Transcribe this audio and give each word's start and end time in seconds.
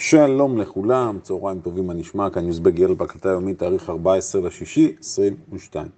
שלום 0.00 0.58
לכולם, 0.58 1.18
צהריים 1.22 1.60
טובים, 1.60 1.86
מה 1.86 1.94
נשמע? 1.94 2.30
כאן 2.30 2.46
יוזבג 2.46 2.78
ילד 2.78 2.98
בהקלטה 2.98 3.28
יומית, 3.28 3.58
תאריך 3.58 3.90
14 3.90 4.40
לשישי, 4.40 4.94
22. 5.00 5.88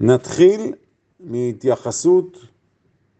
נתחיל 0.00 0.72
מהתייחסות 1.20 2.38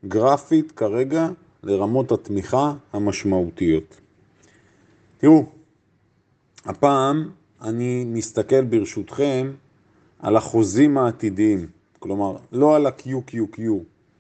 גרפית 0.05 0.73
כרגע 0.73 1.29
לרמות 1.63 2.13
התמיכה 2.13 2.75
המשמעותיות. 2.93 4.01
תראו, 5.19 5.45
הפעם 6.65 7.31
אני 7.63 8.05
מסתכל 8.05 8.65
ברשותכם 8.65 9.53
על 10.19 10.37
החוזים 10.37 10.99
העתידיים, 10.99 11.67
כלומר 11.99 12.37
לא 12.53 12.77
על 12.77 12.87
ה-QQQ 12.87 13.61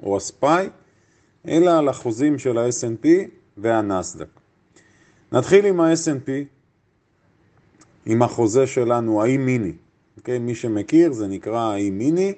או 0.02 0.16
ה-SPY, 0.16 0.68
אלא 1.48 1.78
על 1.78 1.88
החוזים 1.88 2.38
של 2.38 2.58
ה-S&P 2.58 3.06
והנסדק. 3.56 4.37
נתחיל 5.32 5.66
עם 5.66 5.80
ה-S&P, 5.80 6.30
עם 8.06 8.22
החוזה 8.22 8.66
שלנו, 8.66 9.22
האי 9.22 9.36
מיני. 9.36 9.72
אוקיי? 10.16 10.38
מי 10.38 10.54
שמכיר, 10.54 11.12
זה 11.12 11.26
נקרא 11.26 11.60
האי 11.60 11.90
מיני 11.90 12.32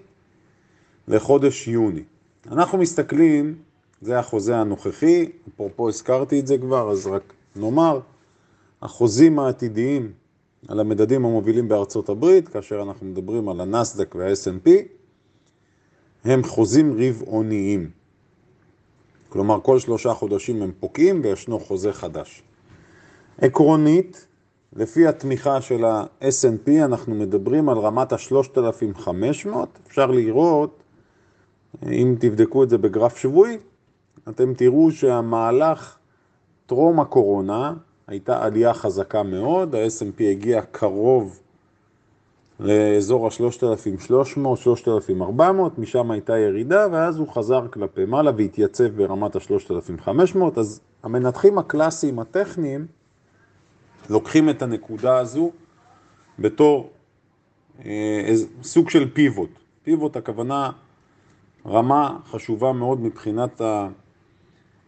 לחודש 1.09 1.69
יוני. 1.69 2.03
אנחנו 2.51 2.79
מסתכלים, 2.79 3.59
זה 4.01 4.19
החוזה 4.19 4.57
הנוכחי, 4.57 5.31
אפרופו 5.49 5.89
הזכרתי 5.89 6.41
את 6.41 6.47
זה 6.47 6.59
כבר, 6.59 6.91
אז 6.91 7.07
רק 7.07 7.33
נאמר, 7.57 8.01
החוזים 8.83 9.39
העתידיים 9.39 10.13
על 10.69 10.81
המדדים 10.81 11.25
המובילים 11.25 11.69
בארצות 11.69 12.09
הברית, 12.09 12.49
כאשר 12.49 12.83
אנחנו 12.83 13.07
מדברים 13.07 13.49
על 13.49 13.61
הנסדק 13.61 14.15
וה-S&P, 14.15 14.71
הם 16.25 16.45
חוזים 16.45 16.97
רבעוניים. 17.01 17.91
כלומר, 19.29 19.61
כל 19.61 19.79
שלושה 19.79 20.15
חודשים 20.15 20.63
הם 20.63 20.73
פוקעים 20.81 21.21
וישנו 21.25 21.61
חוזה 21.61 21.93
חדש. 21.93 22.43
עקרונית, 23.41 24.27
לפי 24.73 25.07
התמיכה 25.07 25.61
של 25.61 25.85
ה-S&P, 25.85 26.71
אנחנו 26.85 27.15
מדברים 27.15 27.69
על 27.69 27.79
רמת 27.79 28.13
ה-3,500. 28.13 29.49
אפשר 29.87 30.07
לראות, 30.07 30.83
אם 31.87 32.15
תבדקו 32.21 32.63
את 32.65 32.71
זה 32.71 32.79
בגרף 32.79 33.17
שבועי, 33.17 33.59
אתם 34.29 34.55
תראו 34.55 34.91
שהמהלך 34.91 35.99
טרום 36.67 37.01
הקורונה 37.01 37.75
הייתה 38.07 38.45
עלייה 38.45 38.75
חזקה 38.75 39.23
מאוד, 39.23 39.75
ה-S&P 39.75 40.23
הגיע 40.23 40.63
קרוב 40.63 41.41
לאזור 42.61 43.27
ה-3,300, 43.27 44.57
3,400, 44.57 45.79
משם 45.79 46.11
הייתה 46.11 46.39
ירידה, 46.39 46.87
ואז 46.93 47.19
הוא 47.19 47.29
חזר 47.29 47.69
כלפי 47.69 48.05
מעלה 48.05 48.31
והתייצב 48.37 48.87
ברמת 48.87 49.37
ה-3,500. 49.37 50.39
אז 50.57 50.81
המנתחים 51.03 51.59
הקלאסיים 51.59 52.19
הטכניים 52.19 52.87
לוקחים 54.11 54.51
את 54.51 54.63
הנקודה 54.63 55.19
הזו 55.19 55.51
בתור 56.39 56.91
אה, 57.85 58.33
סוג 58.63 58.91
של 58.91 59.11
פיבוט. 59.15 59.51
פיבוט 59.83 60.17
הכוונה 60.17 60.71
רמה 61.67 62.17
חשובה 62.27 62.73
מאוד 62.73 63.01
מבחינת 63.01 63.61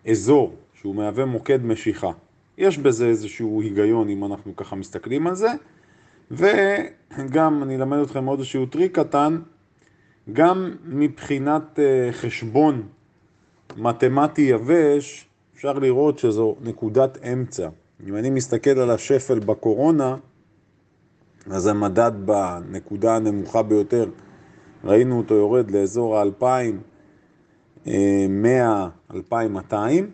האזור, 0.06 0.56
שהוא 0.74 0.94
מהווה 0.94 1.24
מוקד 1.24 1.64
משיכה. 1.64 2.10
יש 2.58 2.78
בזה 2.78 3.06
איזשהו 3.06 3.62
היגיון 3.62 4.08
אם 4.08 4.24
אנחנו 4.24 4.56
ככה 4.56 4.76
מסתכלים 4.76 5.26
על 5.26 5.34
זה. 5.34 5.52
וגם 6.30 7.62
אני 7.62 7.76
אלמד 7.76 7.98
אתכם 7.98 8.24
עוד 8.24 8.38
איזשהו 8.38 8.66
טריק 8.66 8.98
קטן, 8.98 9.40
גם 10.32 10.74
מבחינת 10.84 11.78
אה, 11.78 12.08
חשבון 12.12 12.82
מתמטי 13.76 14.42
יבש, 14.42 15.26
אפשר 15.54 15.72
לראות 15.72 16.18
שזו 16.18 16.56
נקודת 16.60 17.18
אמצע. 17.32 17.68
אם 18.06 18.16
אני 18.16 18.30
מסתכל 18.30 18.70
על 18.70 18.90
השפל 18.90 19.38
בקורונה, 19.38 20.16
אז 21.50 21.66
המדד 21.66 22.12
בנקודה 22.24 23.16
הנמוכה 23.16 23.62
ביותר, 23.62 24.10
ראינו 24.84 25.18
אותו 25.18 25.34
יורד 25.34 25.70
לאזור 25.70 26.18
ה-2,100, 26.18 27.90
2,200, 29.14 30.10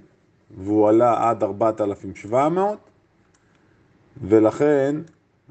והוא 0.65 0.89
עלה 0.89 1.31
עד 1.31 1.43
4,700, 1.43 2.79
ולכן 4.23 4.97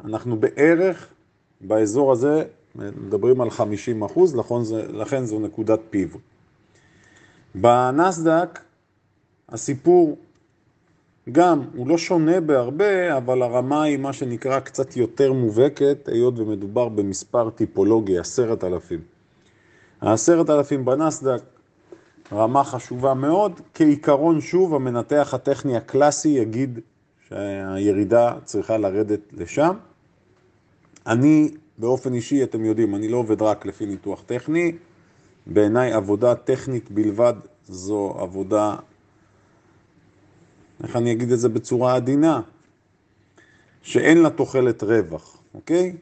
אנחנו 0.03 0.39
בערך 0.39 1.07
באזור 1.61 2.11
הזה, 2.11 2.43
מדברים 2.75 3.41
על 3.41 3.49
50 3.49 4.03
אחוז, 4.03 4.35
לכן, 4.35 4.55
לכן 4.89 5.25
זו 5.25 5.39
נקודת 5.39 5.79
פיבוט. 5.89 6.21
בנסדק 7.55 8.59
הסיפור 9.49 10.17
גם, 11.31 11.61
הוא 11.75 11.87
לא 11.87 11.97
שונה 11.97 12.41
בהרבה, 12.41 13.17
אבל 13.17 13.41
הרמה 13.41 13.83
היא 13.83 13.97
מה 13.97 14.13
שנקרא 14.13 14.59
קצת 14.59 14.97
יותר 14.97 15.33
מובהקת, 15.33 16.09
היות 16.11 16.39
ומדובר 16.39 16.89
במספר 16.89 17.49
טיפולוגי, 17.49 18.19
עשרת 18.19 18.63
אלפים. 18.63 18.99
העשרת 20.01 20.49
אלפים 20.49 20.85
בנסדק, 20.85 21.41
רמה 22.31 22.63
חשובה 22.63 23.13
מאוד. 23.13 23.61
כעיקרון, 23.73 24.41
שוב, 24.41 24.75
המנתח 24.75 25.33
הטכני 25.33 25.77
הקלאסי 25.77 26.29
יגיד 26.29 26.79
שהירידה 27.29 28.33
צריכה 28.43 28.77
לרדת 28.77 29.19
לשם. 29.33 29.75
אני, 31.07 31.51
באופן 31.77 32.13
אישי, 32.13 32.43
אתם 32.43 32.65
יודעים, 32.65 32.95
אני 32.95 33.07
לא 33.07 33.17
עובד 33.17 33.41
רק 33.41 33.65
לפי 33.65 33.85
ניתוח 33.85 34.23
טכני. 34.25 34.71
בעיניי 35.47 35.93
עבודה 35.93 36.35
טכנית 36.35 36.91
בלבד 36.91 37.33
זו 37.65 38.15
עבודה 38.19 38.75
איך 40.83 40.95
אני 40.95 41.11
אגיד 41.11 41.31
את 41.31 41.39
זה 41.39 41.49
בצורה 41.49 41.95
עדינה? 41.95 42.41
שאין 43.81 44.21
לה 44.21 44.29
תוחלת 44.29 44.83
רווח, 44.83 45.37
אוקיי? 45.53 45.95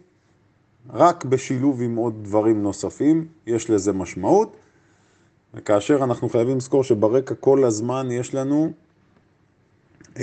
רק 0.94 1.26
בשילוב 1.26 1.82
עם 1.82 1.96
עוד 1.96 2.24
דברים 2.24 2.64
נוספים 2.64 3.28
יש 3.48 3.70
לזה 3.70 3.94
משמעות, 3.94 4.56
וכאשר 5.54 6.04
אנחנו 6.04 6.30
חייבים 6.30 6.58
לזכור 6.58 6.84
שברקע 6.84 7.36
כל 7.36 7.64
הזמן 7.64 8.12
יש 8.12 8.36
לנו 8.36 8.72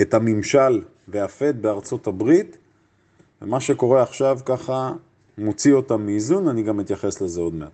את 0.01 0.13
הממשל 0.13 0.81
והפד 1.07 1.61
בארצות 1.61 2.07
הברית, 2.07 2.57
ומה 3.41 3.59
שקורה 3.59 4.01
עכשיו 4.01 4.39
ככה 4.45 4.93
מוציא 5.37 5.73
אותם 5.73 6.05
מאיזון, 6.05 6.47
אני 6.47 6.63
גם 6.63 6.79
אתייחס 6.79 7.21
לזה 7.21 7.41
עוד 7.41 7.53
מעט. 7.53 7.71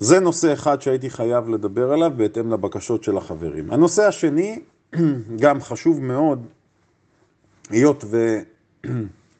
זה 0.00 0.20
נושא 0.20 0.52
אחד 0.52 0.82
שהייתי 0.82 1.10
חייב 1.10 1.48
לדבר 1.48 1.92
עליו 1.92 2.12
בהתאם 2.16 2.52
לבקשות 2.52 3.04
של 3.04 3.16
החברים. 3.16 3.70
הנושא 3.70 4.02
השני 4.02 4.60
גם 5.42 5.60
חשוב 5.60 6.02
מאוד, 6.02 6.46
היות 7.70 8.04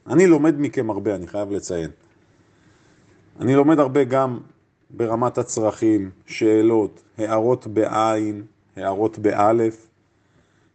ואני 0.06 0.26
לומד 0.32 0.54
מכם 0.58 0.90
הרבה, 0.90 1.14
אני 1.14 1.26
חייב 1.26 1.50
לציין. 1.50 1.90
אני 3.40 3.54
לומד 3.54 3.78
הרבה 3.78 4.04
גם 4.04 4.38
ברמת 4.90 5.38
הצרכים, 5.38 6.10
שאלות, 6.26 7.02
הערות 7.18 7.66
בעין, 7.66 8.42
הערות 8.76 9.18
באלף, 9.18 9.86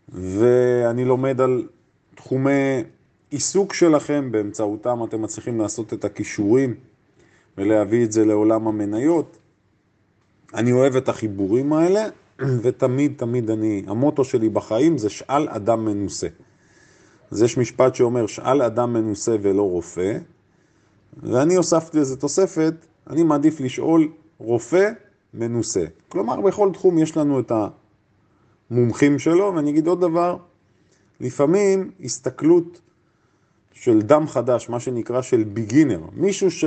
ואני 0.09 1.05
לומד 1.05 1.41
על 1.41 1.67
תחומי 2.15 2.83
עיסוק 3.29 3.73
שלכם, 3.73 4.31
באמצעותם 4.31 5.03
אתם 5.03 5.21
מצליחים 5.21 5.59
לעשות 5.61 5.93
את 5.93 6.05
הכישורים 6.05 6.75
ולהביא 7.57 8.05
את 8.05 8.11
זה 8.11 8.25
לעולם 8.25 8.67
המניות. 8.67 9.37
אני 10.53 10.71
אוהב 10.71 10.95
את 10.95 11.09
החיבורים 11.09 11.73
האלה, 11.73 12.05
ותמיד 12.63 13.13
תמיד 13.17 13.49
אני, 13.49 13.83
המוטו 13.87 14.23
שלי 14.23 14.49
בחיים 14.49 14.97
זה 14.97 15.09
שאל 15.09 15.49
אדם 15.49 15.85
מנוסה. 15.85 16.27
אז 17.31 17.41
יש 17.41 17.57
משפט 17.57 17.95
שאומר 17.95 18.27
שאל 18.27 18.61
אדם 18.61 18.93
מנוסה 18.93 19.35
ולא 19.41 19.61
רופא, 19.61 20.17
ואני 21.23 21.55
הוספתי 21.55 21.99
לזה 21.99 22.17
תוספת, 22.17 22.73
אני 23.09 23.23
מעדיף 23.23 23.59
לשאול 23.59 24.11
רופא 24.37 24.89
מנוסה. 25.33 25.85
כלומר, 26.09 26.41
בכל 26.41 26.69
תחום 26.73 26.97
יש 26.97 27.17
לנו 27.17 27.39
את 27.39 27.51
המומחים 28.71 29.19
שלו, 29.19 29.53
ואני 29.55 29.69
אגיד 29.69 29.87
עוד 29.87 30.01
דבר, 30.01 30.37
לפעמים 31.19 31.91
הסתכלות 32.03 32.81
של 33.73 34.01
דם 34.01 34.27
חדש, 34.27 34.69
מה 34.69 34.79
שנקרא 34.79 35.21
של 35.21 35.43
ביגינר, 35.43 35.99
מישהו 36.13 36.51
ש... 36.51 36.65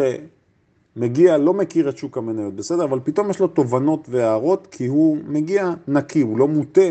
מגיע, 0.97 1.39
לא 1.39 1.55
מכיר 1.55 1.89
את 1.89 1.97
שוק 1.97 2.19
המניות, 2.19 2.55
בסדר? 2.55 2.85
אבל 2.85 3.01
פתאום 3.05 3.31
יש 3.31 3.41
לו 3.41 3.47
תובנות 3.47 4.09
והערות, 4.09 4.67
כי 4.71 4.87
הוא 4.87 5.19
מגיע 5.27 5.71
נקי, 5.89 6.21
הוא 6.21 6.39
לא 6.39 6.49
מוטה. 6.49 6.91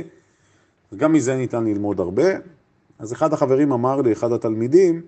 גם 0.95 1.13
מזה 1.13 1.35
ניתן 1.35 1.65
ללמוד 1.65 1.99
הרבה. 1.99 2.23
אז 2.99 3.13
אחד 3.13 3.33
החברים 3.33 3.71
אמר 3.71 4.01
לי, 4.01 4.11
אחד 4.11 4.31
התלמידים, 4.31 5.01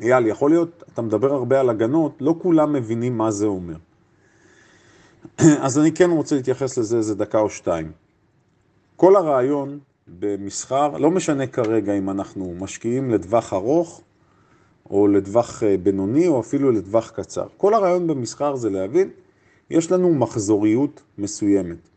אייל, 0.00 0.26
יכול 0.26 0.50
להיות, 0.50 0.82
אתה 0.92 1.02
מדבר 1.02 1.34
הרבה 1.34 1.60
על 1.60 1.70
הגנות, 1.70 2.16
לא 2.20 2.34
כולם 2.42 2.72
מבינים 2.72 3.18
מה 3.18 3.30
זה 3.30 3.46
אומר. 3.46 3.76
אז 5.64 5.78
אני 5.78 5.92
כן 5.92 6.10
רוצה 6.10 6.36
להתייחס 6.36 6.78
לזה 6.78 6.96
איזה 6.96 7.14
דקה 7.14 7.38
או 7.38 7.50
שתיים. 7.50 7.92
כל 8.96 9.16
הרעיון 9.16 9.78
במסחר, 10.20 10.98
לא 10.98 11.10
משנה 11.10 11.46
כרגע 11.46 11.92
אם 11.92 12.10
אנחנו 12.10 12.54
משקיעים 12.58 13.10
לטווח 13.10 13.52
ארוך 13.52 14.02
או 14.90 15.08
לטווח 15.08 15.62
אה, 15.62 15.76
בינוני 15.82 16.26
או 16.26 16.40
אפילו 16.40 16.70
לטווח 16.70 17.10
קצר. 17.10 17.46
כל 17.56 17.74
הרעיון 17.74 18.06
במסחר 18.06 18.56
זה 18.56 18.70
להבין, 18.70 19.10
יש 19.70 19.92
לנו 19.92 20.14
מחזוריות 20.14 21.02
מסוימת. 21.18 21.88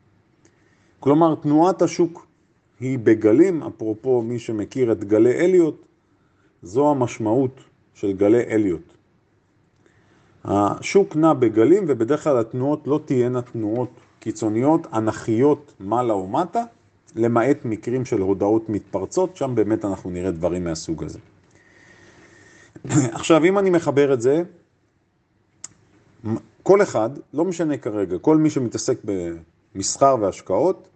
כלומר, 1.00 1.36
תנועת 1.36 1.81
השוק 1.81 2.28
היא 2.80 3.00
בגלים, 3.00 3.63
אפרופו 3.63 4.22
מי 4.22 4.40
שמכיר 4.40 4.92
את 4.92 5.04
גלי 5.04 5.34
אליוט, 5.34 5.86
זו 6.63 6.92
המשמעות 6.92 7.60
של 7.94 8.13
גלי 8.13 8.44
אליוט. 8.44 8.94
השוק 10.44 11.16
נע 11.16 11.34
בגלים 11.34 11.84
ובדרך 11.88 12.24
כלל 12.24 12.38
התנועות 12.39 12.88
לא 12.88 13.00
תהיינה 13.06 13.42
תנועות 13.42 13.89
קיצוניות, 14.19 14.88
אנכיות, 14.94 15.74
מעלה 15.80 16.13
או 16.13 16.28
מטה, 16.28 16.63
למעט 17.16 17.66
מקרים 17.66 18.06
של 18.06 18.22
הודעות 18.22 18.69
מתפרצות, 18.69 19.38
שם 19.38 19.56
באמת 19.56 19.86
אנחנו 19.86 20.10
נראה 20.10 20.31
דברים 20.31 20.63
מהסוג 20.63 21.04
הזה. 21.04 21.19
עכשיו, 23.20 23.46
אם 23.46 23.60
אני 23.60 23.70
מחבר 23.70 24.14
את 24.14 24.22
זה, 24.22 24.44
כל 26.64 26.81
אחד, 26.81 27.10
לא 27.34 27.46
משנה 27.46 27.78
כרגע, 27.78 28.18
כל 28.18 28.38
מי 28.38 28.50
שמתעסק 28.50 28.98
במסחר 29.75 30.16
והשקעות, 30.22 30.88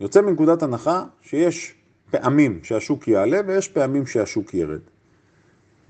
יוצא 0.00 0.20
מנקודת 0.20 0.62
הנחה 0.62 1.04
שיש 1.22 1.74
פעמים 2.10 2.60
שהשוק 2.62 3.08
יעלה 3.08 3.40
ויש 3.46 3.68
פעמים 3.68 4.06
שהשוק 4.06 4.54
ירד. 4.54 4.80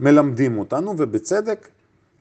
מלמדים 0.00 0.58
אותנו, 0.58 0.94
ובצדק, 0.98 1.68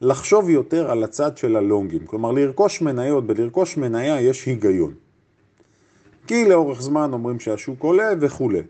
לחשוב 0.01 0.49
יותר 0.49 0.91
על 0.91 1.03
הצד 1.03 1.37
של 1.37 1.55
הלונגים. 1.55 2.05
כלומר, 2.05 2.31
לרכוש 2.31 2.81
מניות, 2.81 3.27
בלרכוש 3.27 3.77
מניה 3.77 4.21
יש 4.21 4.45
היגיון. 4.45 4.93
כי 6.27 6.49
לאורך 6.49 6.81
זמן 6.81 7.13
אומרים 7.13 7.39
שהשוק 7.39 7.83
עולה 7.83 8.11
וכולי. 8.19 8.61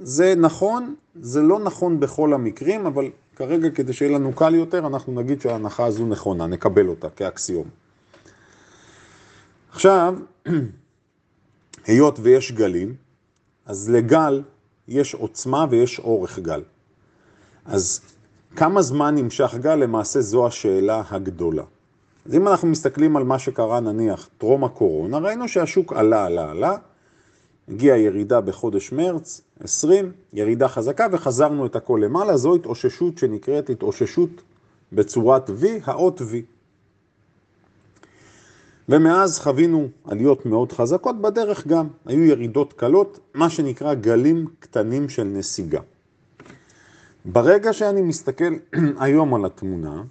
זה 0.00 0.34
נכון, 0.36 0.94
זה 1.14 1.42
לא 1.42 1.58
נכון 1.58 2.00
בכל 2.00 2.32
המקרים, 2.32 2.86
אבל 2.86 3.10
כרגע 3.36 3.70
כדי 3.70 3.92
שיהיה 3.92 4.18
לנו 4.18 4.32
קל 4.32 4.54
יותר, 4.54 4.86
אנחנו 4.86 5.12
נגיד 5.12 5.40
שההנחה 5.40 5.86
הזו 5.86 6.06
נכונה, 6.06 6.46
נקבל 6.46 6.88
אותה 6.88 7.10
כאקסיום. 7.10 7.66
עכשיו, 9.72 10.14
היות 11.86 12.18
ויש 12.22 12.52
גלים, 12.52 12.94
אז 13.66 13.90
לגל 13.90 14.42
יש 14.88 15.14
עוצמה 15.14 15.66
ויש 15.70 15.98
אורך 15.98 16.38
גל. 16.38 16.62
אז 17.64 18.00
כמה 18.56 18.82
זמן 18.82 19.14
נמשך 19.14 19.54
גל? 19.60 19.74
למעשה 19.74 20.20
זו 20.20 20.46
השאלה 20.46 21.02
הגדולה. 21.10 21.62
אז 22.26 22.34
אם 22.34 22.48
אנחנו 22.48 22.68
מסתכלים 22.68 23.16
על 23.16 23.24
מה 23.24 23.38
שקרה 23.38 23.80
נניח 23.80 24.28
טרום 24.38 24.64
הקורונה, 24.64 25.18
ראינו 25.18 25.48
שהשוק 25.48 25.92
עלה, 25.92 26.26
עלה, 26.26 26.50
עלה, 26.50 26.76
הגיעה 27.68 27.98
ירידה 27.98 28.40
בחודש 28.40 28.92
מרץ 28.92 29.40
20, 29.60 30.12
ירידה 30.32 30.68
חזקה 30.68 31.06
וחזרנו 31.12 31.66
את 31.66 31.76
הכל 31.76 32.00
למעלה, 32.04 32.36
זו 32.36 32.54
התאוששות 32.54 33.18
שנקראת 33.18 33.70
התאוששות 33.70 34.30
בצורת 34.92 35.48
V, 35.48 35.64
האות 35.84 36.20
V. 36.20 36.34
ומאז 38.88 39.38
חווינו 39.38 39.88
עליות 40.04 40.46
מאוד 40.46 40.72
חזקות, 40.72 41.20
בדרך 41.20 41.66
גם 41.66 41.88
היו 42.06 42.24
ירידות 42.24 42.72
קלות, 42.72 43.18
מה 43.34 43.50
שנקרא 43.50 43.94
גלים 43.94 44.46
קטנים 44.58 45.08
של 45.08 45.24
נסיגה. 45.24 45.80
ברגע 47.24 47.72
שאני 47.72 48.02
מסתכל 48.02 48.54
היום 49.00 49.34
על 49.34 49.44
התמונה, 49.44 50.02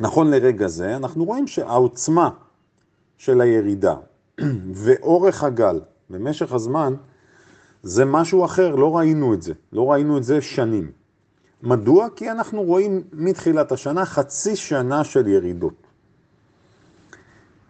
נכון 0.00 0.30
לרגע 0.30 0.68
זה, 0.68 0.96
אנחנו 0.96 1.24
רואים 1.24 1.46
שהעוצמה 1.46 2.30
של 3.18 3.40
הירידה 3.40 3.96
ואורך 4.84 5.44
הגל 5.44 5.80
במשך 6.10 6.52
הזמן 6.52 6.94
זה 7.82 8.04
משהו 8.04 8.44
אחר, 8.44 8.74
לא 8.74 8.96
ראינו 8.96 9.34
את 9.34 9.42
זה, 9.42 9.52
לא 9.72 9.90
ראינו 9.92 10.18
את 10.18 10.24
זה 10.24 10.40
שנים. 10.40 10.90
מדוע? 11.62 12.08
כי 12.16 12.30
אנחנו 12.30 12.62
רואים 12.62 13.02
מתחילת 13.12 13.72
השנה 13.72 14.04
חצי 14.04 14.56
שנה 14.56 15.04
של 15.04 15.26
ירידות. 15.26 15.86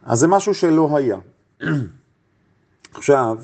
אז 0.02 0.18
זה 0.18 0.28
משהו 0.28 0.54
שלא 0.54 0.96
היה. 0.96 1.18
עכשיו, 2.94 3.36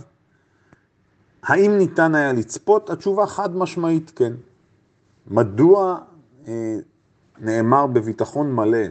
האם 1.43 1.79
ניתן 1.79 2.15
היה 2.15 2.33
לצפות? 2.33 2.91
התשובה 2.91 3.27
חד 3.27 3.57
משמעית 3.57 4.13
כן. 4.17 4.33
מדוע 5.27 5.99
אה, 6.49 6.77
נאמר 7.39 7.87
בביטחון 7.87 8.53
מלא 8.53 8.87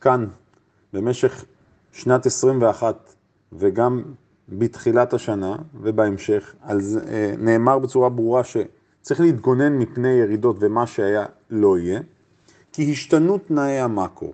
כאן 0.00 0.26
במשך 0.92 1.44
שנת 1.92 2.26
21 2.26 3.14
וגם 3.52 4.02
בתחילת 4.58 5.14
השנה 5.14 5.56
ובהמשך, 5.80 6.54
אז 6.62 7.00
אה, 7.08 7.34
נאמר 7.38 7.78
בצורה 7.78 8.08
ברורה 8.08 8.42
שצריך 8.44 9.20
להתגונן 9.20 9.78
מפני 9.78 10.08
ירידות 10.08 10.56
ומה 10.60 10.86
שהיה 10.86 11.26
לא 11.50 11.78
יהיה, 11.78 12.00
כי 12.72 12.92
השתנו 12.92 13.38
תנאי 13.38 13.78
המקרו. 13.78 14.32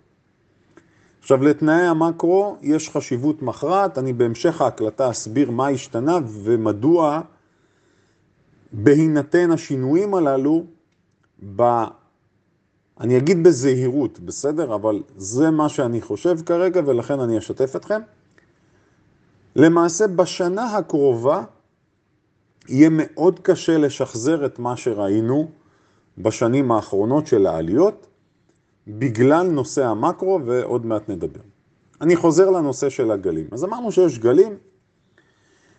עכשיו 1.21 1.43
לתנאי 1.43 1.87
המקרו 1.87 2.57
יש 2.63 2.91
חשיבות 2.91 3.43
מכרעת, 3.43 3.99
אני 3.99 4.13
בהמשך 4.13 4.61
ההקלטה 4.61 5.11
אסביר 5.11 5.51
מה 5.51 5.69
השתנה 5.69 6.19
ומדוע 6.27 7.21
בהינתן 8.73 9.51
השינויים 9.51 10.15
הללו 10.15 10.65
ב... 11.57 11.63
אני 13.01 13.17
אגיד 13.17 13.43
בזהירות, 13.43 14.21
בסדר? 14.21 14.75
אבל 14.75 15.03
זה 15.17 15.51
מה 15.51 15.69
שאני 15.69 16.01
חושב 16.01 16.37
כרגע 16.47 16.81
ולכן 16.87 17.21
אני 17.21 17.39
אשתף 17.39 17.77
אתכם. 17.77 18.01
למעשה 19.59 20.07
בשנה 20.07 20.77
הקרובה 20.77 21.45
יהיה 22.69 22.89
מאוד 22.93 23.41
קשה 23.41 23.79
לשחזר 23.79 24.47
את 24.47 24.59
מה 24.59 24.77
שראינו 24.77 25.51
בשנים 26.19 26.73
האחרונות 26.73 27.27
של 27.27 27.47
העליות, 27.47 28.07
בגלל 28.89 29.47
נושא 29.47 29.87
המקרו 29.87 30.41
ועוד 30.45 30.87
מעט 30.87 31.09
נדבר. 31.09 31.41
אני 32.01 32.17
חוזר 32.17 32.51
לנושא 32.51 32.89
של 32.89 33.11
הגלים. 33.11 33.47
אז 33.53 33.65
אמרנו 33.65 33.93
שיש 33.93 34.19
גלים, 34.19 34.57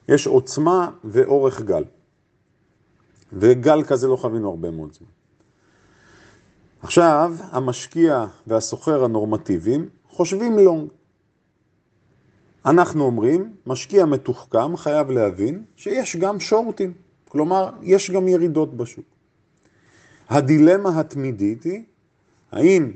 יש 0.10 0.28
עוצמה 0.28 0.92
ואורך 1.04 1.62
גל. 1.62 1.84
וגל 3.34 3.84
כזה 3.84 4.08
לא 4.08 4.16
חווינו 4.16 4.50
הרבה 4.50 4.72
מאוד 4.72 4.94
זמן. 4.94 5.08
עכשיו, 6.82 7.34
המשקיע 7.52 8.26
והסוחר 8.48 9.04
הנורמטיביים 9.04 9.90
חושבים 10.10 10.60
לונג. 10.60 10.90
אנחנו 12.66 13.04
אומרים, 13.04 13.54
משקיע 13.68 14.06
מתוחכם 14.06 14.78
חייב 14.78 15.12
להבין 15.12 15.64
שיש 15.76 16.16
גם 16.16 16.40
שורטים, 16.40 16.94
כלומר, 17.28 17.70
יש 17.82 18.12
גם 18.12 18.28
ירידות 18.28 18.78
בשוק. 18.78 19.06
הדילמה 20.30 21.00
התמידית 21.00 21.64
היא, 21.64 21.84
האם 22.52 22.92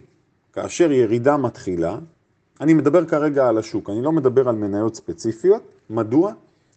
כאשר 0.53 0.91
ירידה 0.91 1.37
מתחילה, 1.37 1.99
אני 2.61 2.73
מדבר 2.73 3.05
כרגע 3.05 3.47
על 3.47 3.57
השוק, 3.57 3.89
אני 3.89 4.01
לא 4.01 4.11
מדבר 4.11 4.49
על 4.49 4.55
מניות 4.55 4.95
ספציפיות, 4.95 5.63
מדוע? 5.89 6.33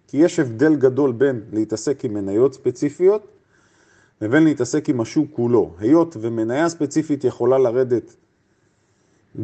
כי 0.08 0.16
יש 0.16 0.38
הבדל 0.38 0.76
גדול 0.76 1.12
בין 1.12 1.40
להתעסק 1.52 2.04
עם 2.04 2.14
מניות 2.14 2.54
ספציפיות 2.54 3.26
לבין 4.20 4.44
להתעסק 4.44 4.88
עם 4.88 5.00
השוק 5.00 5.30
כולו. 5.32 5.74
היות 5.78 6.16
ומניה 6.20 6.68
ספציפית 6.68 7.24
יכולה 7.24 7.58
לרדת 7.58 8.16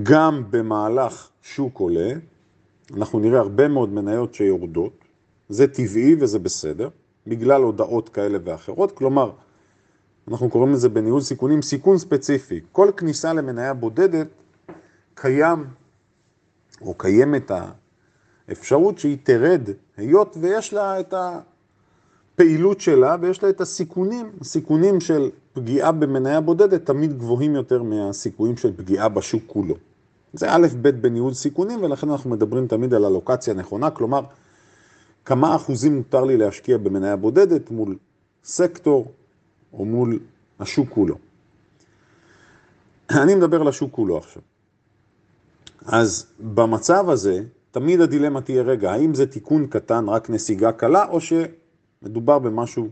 גם 0.02 0.44
במהלך 0.50 1.28
שוק 1.42 1.78
עולה, 1.78 2.12
אנחנו 2.96 3.18
נראה 3.18 3.40
הרבה 3.40 3.68
מאוד 3.68 3.92
מניות 3.92 4.34
שיורדות, 4.34 4.92
זה 5.48 5.66
טבעי 5.66 6.14
וזה 6.20 6.38
בסדר, 6.38 6.88
בגלל 7.26 7.62
הודעות 7.62 8.08
כאלה 8.08 8.38
ואחרות, 8.44 8.92
כלומר, 8.92 9.30
אנחנו 10.28 10.50
קוראים 10.50 10.72
לזה 10.72 10.88
בניהול 10.88 11.20
סיכונים 11.20 11.62
סיכון 11.62 11.98
ספציפי. 11.98 12.60
כל 12.72 12.90
כניסה 12.96 13.32
למניה 13.32 13.74
בודדת 13.74 14.28
קיים, 15.14 15.64
או 16.80 16.94
קיימת 16.94 17.50
האפשרות 18.48 18.98
שהיא 18.98 19.18
תרד, 19.22 19.68
היות 19.96 20.36
ויש 20.40 20.72
לה 20.72 21.00
את 21.00 21.14
הפעילות 22.34 22.80
שלה 22.80 23.16
ויש 23.20 23.42
לה 23.42 23.48
את 23.48 23.60
הסיכונים, 23.60 24.32
הסיכונים 24.40 25.00
של 25.00 25.30
פגיעה 25.52 25.92
במניה 25.92 26.40
בודדת 26.40 26.86
תמיד 26.86 27.18
גבוהים 27.18 27.54
יותר 27.54 27.82
מהסיכויים 27.82 28.56
של 28.56 28.76
פגיעה 28.76 29.08
בשוק 29.08 29.42
כולו. 29.46 29.74
זה 30.32 30.46
א' 30.50 30.66
ב' 30.82 30.88
בניהול 30.88 31.34
סיכונים, 31.34 31.82
ולכן 31.82 32.10
אנחנו 32.10 32.30
מדברים 32.30 32.66
תמיד 32.66 32.94
על 32.94 33.04
הלוקציה 33.04 33.54
נכונה, 33.54 33.90
כלומר, 33.90 34.20
כמה 35.24 35.56
אחוזים 35.56 35.96
מותר 35.96 36.24
לי 36.24 36.36
להשקיע 36.36 36.78
במניה 36.78 37.16
בודדת 37.16 37.70
מול 37.70 37.96
סקטור 38.44 39.12
או 39.72 39.84
מול 39.84 40.18
השוק 40.60 40.88
כולו. 40.90 41.16
אני 43.10 43.34
מדבר 43.34 43.60
על 43.60 43.68
השוק 43.68 43.92
כולו 43.92 44.18
עכשיו. 44.18 44.42
אז 45.86 46.26
במצב 46.40 47.10
הזה, 47.10 47.42
תמיד 47.70 48.00
הדילמה 48.00 48.40
תהיה, 48.40 48.62
רגע, 48.62 48.92
האם 48.92 49.14
זה 49.14 49.26
תיקון 49.26 49.66
קטן, 49.66 50.08
רק 50.08 50.30
נסיגה 50.30 50.72
קלה, 50.72 51.06
או 51.08 51.18
שמדובר 51.20 52.38
במשהו 52.38 52.88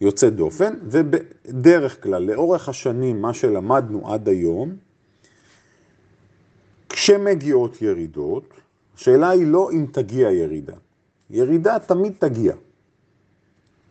יוצא 0.00 0.30
דופן, 0.30 0.74
ובדרך 0.82 2.02
כלל, 2.02 2.22
לאורך 2.22 2.68
השנים, 2.68 3.22
מה 3.22 3.34
שלמדנו 3.34 4.12
עד 4.12 4.28
היום, 4.28 4.76
כשמגיעות 7.02 7.82
ירידות, 7.82 8.44
השאלה 8.96 9.30
היא 9.30 9.46
לא 9.46 9.70
אם 9.72 9.86
תגיע 9.92 10.30
ירידה. 10.30 10.72
ירידה 11.30 11.78
תמיד 11.78 12.12
תגיע. 12.18 12.54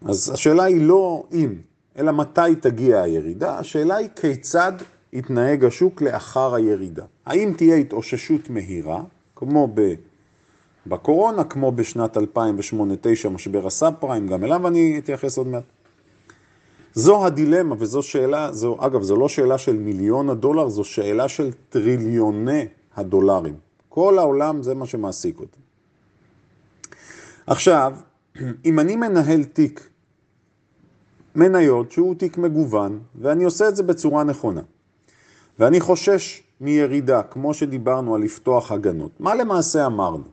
אז 0.05 0.31
השאלה 0.33 0.63
היא 0.63 0.85
לא 0.85 1.23
אם, 1.33 1.55
אלא 1.97 2.11
מתי 2.11 2.55
תגיע 2.61 3.01
הירידה, 3.01 3.59
השאלה 3.59 3.95
היא 3.95 4.09
כיצד 4.15 4.71
יתנהג 5.13 5.65
השוק 5.65 6.01
לאחר 6.01 6.55
הירידה. 6.55 7.03
האם 7.25 7.53
תהיה 7.57 7.75
התאוששות 7.75 8.49
מהירה, 8.49 9.03
כמו 9.35 9.75
בקורונה, 10.87 11.43
כמו 11.43 11.71
בשנת 11.71 12.17
2008-2009, 12.17 12.21
משבר 13.31 13.67
הסאב 13.67 13.93
פריים, 13.99 14.27
גם 14.27 14.43
אליו 14.43 14.67
אני 14.67 14.99
אתייחס 14.99 15.37
עוד 15.37 15.47
מעט. 15.47 15.63
זו 16.93 17.25
הדילמה 17.25 17.75
וזו 17.79 18.03
שאלה, 18.03 18.51
זו, 18.51 18.77
אגב, 18.79 19.01
זו 19.01 19.15
לא 19.15 19.29
שאלה 19.29 19.57
של 19.57 19.77
מיליון 19.77 20.29
הדולר, 20.29 20.69
זו 20.69 20.83
שאלה 20.83 21.27
של 21.27 21.51
טריליוני 21.69 22.65
הדולרים. 22.95 23.55
כל 23.89 24.19
העולם 24.19 24.63
זה 24.63 24.75
מה 24.75 24.85
שמעסיק 24.85 25.39
אותי. 25.39 25.59
עכשיו, 27.47 27.93
אם 28.65 28.79
אני 28.79 28.95
מנהל 28.95 29.43
תיק 29.43 29.89
מניות 31.35 31.91
שהוא 31.91 32.15
תיק 32.15 32.37
מגוון, 32.37 32.99
ואני 33.15 33.43
עושה 33.43 33.69
את 33.69 33.75
זה 33.75 33.83
בצורה 33.83 34.23
נכונה, 34.23 34.61
ואני 35.59 35.79
חושש 35.79 36.43
מירידה, 36.61 37.23
כמו 37.23 37.53
שדיברנו 37.53 38.15
על 38.15 38.21
לפתוח 38.21 38.71
הגנות, 38.71 39.11
מה 39.19 39.35
למעשה 39.35 39.85
אמרנו? 39.85 40.23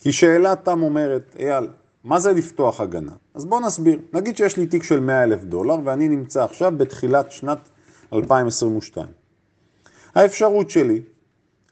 כי 0.00 0.12
שאלה 0.12 0.56
תם 0.56 0.82
אומרת, 0.82 1.36
אייל, 1.38 1.68
מה 2.04 2.20
זה 2.20 2.32
לפתוח 2.32 2.80
הגנה? 2.80 3.12
אז 3.34 3.44
בואו 3.44 3.60
נסביר. 3.60 4.00
נגיד 4.12 4.36
שיש 4.36 4.56
לי 4.56 4.66
תיק 4.66 4.82
של 4.82 5.00
100 5.00 5.24
אלף 5.24 5.44
דולר 5.44 5.76
ואני 5.84 6.08
נמצא 6.08 6.44
עכשיו 6.44 6.72
בתחילת 6.76 7.32
שנת 7.32 7.58
2022. 8.12 9.06
האפשרות 10.14 10.70
שלי, 10.70 11.02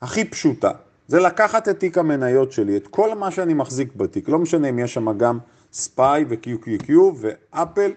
הכי 0.03 0.25
פשוטה, 0.25 0.71
זה 1.09 1.21
לקחת 1.21 1.69
את 1.69 1.81
תיק 1.81 1.99
המניות 1.99 2.53
שלי, 2.53 2.77
את 2.77 2.87
כל 2.89 3.15
מה 3.15 3.31
שאני 3.31 3.55
מחזיק 3.55 3.97
בתיק, 3.97 4.29
לא 4.29 4.39
משנה 4.39 4.69
אם 4.69 4.79
יש 4.79 4.95
שם 4.95 5.19
גם 5.19 5.39
ספיי 5.73 6.25
ו-QQQ 6.29 6.93
ואפל 7.17 7.91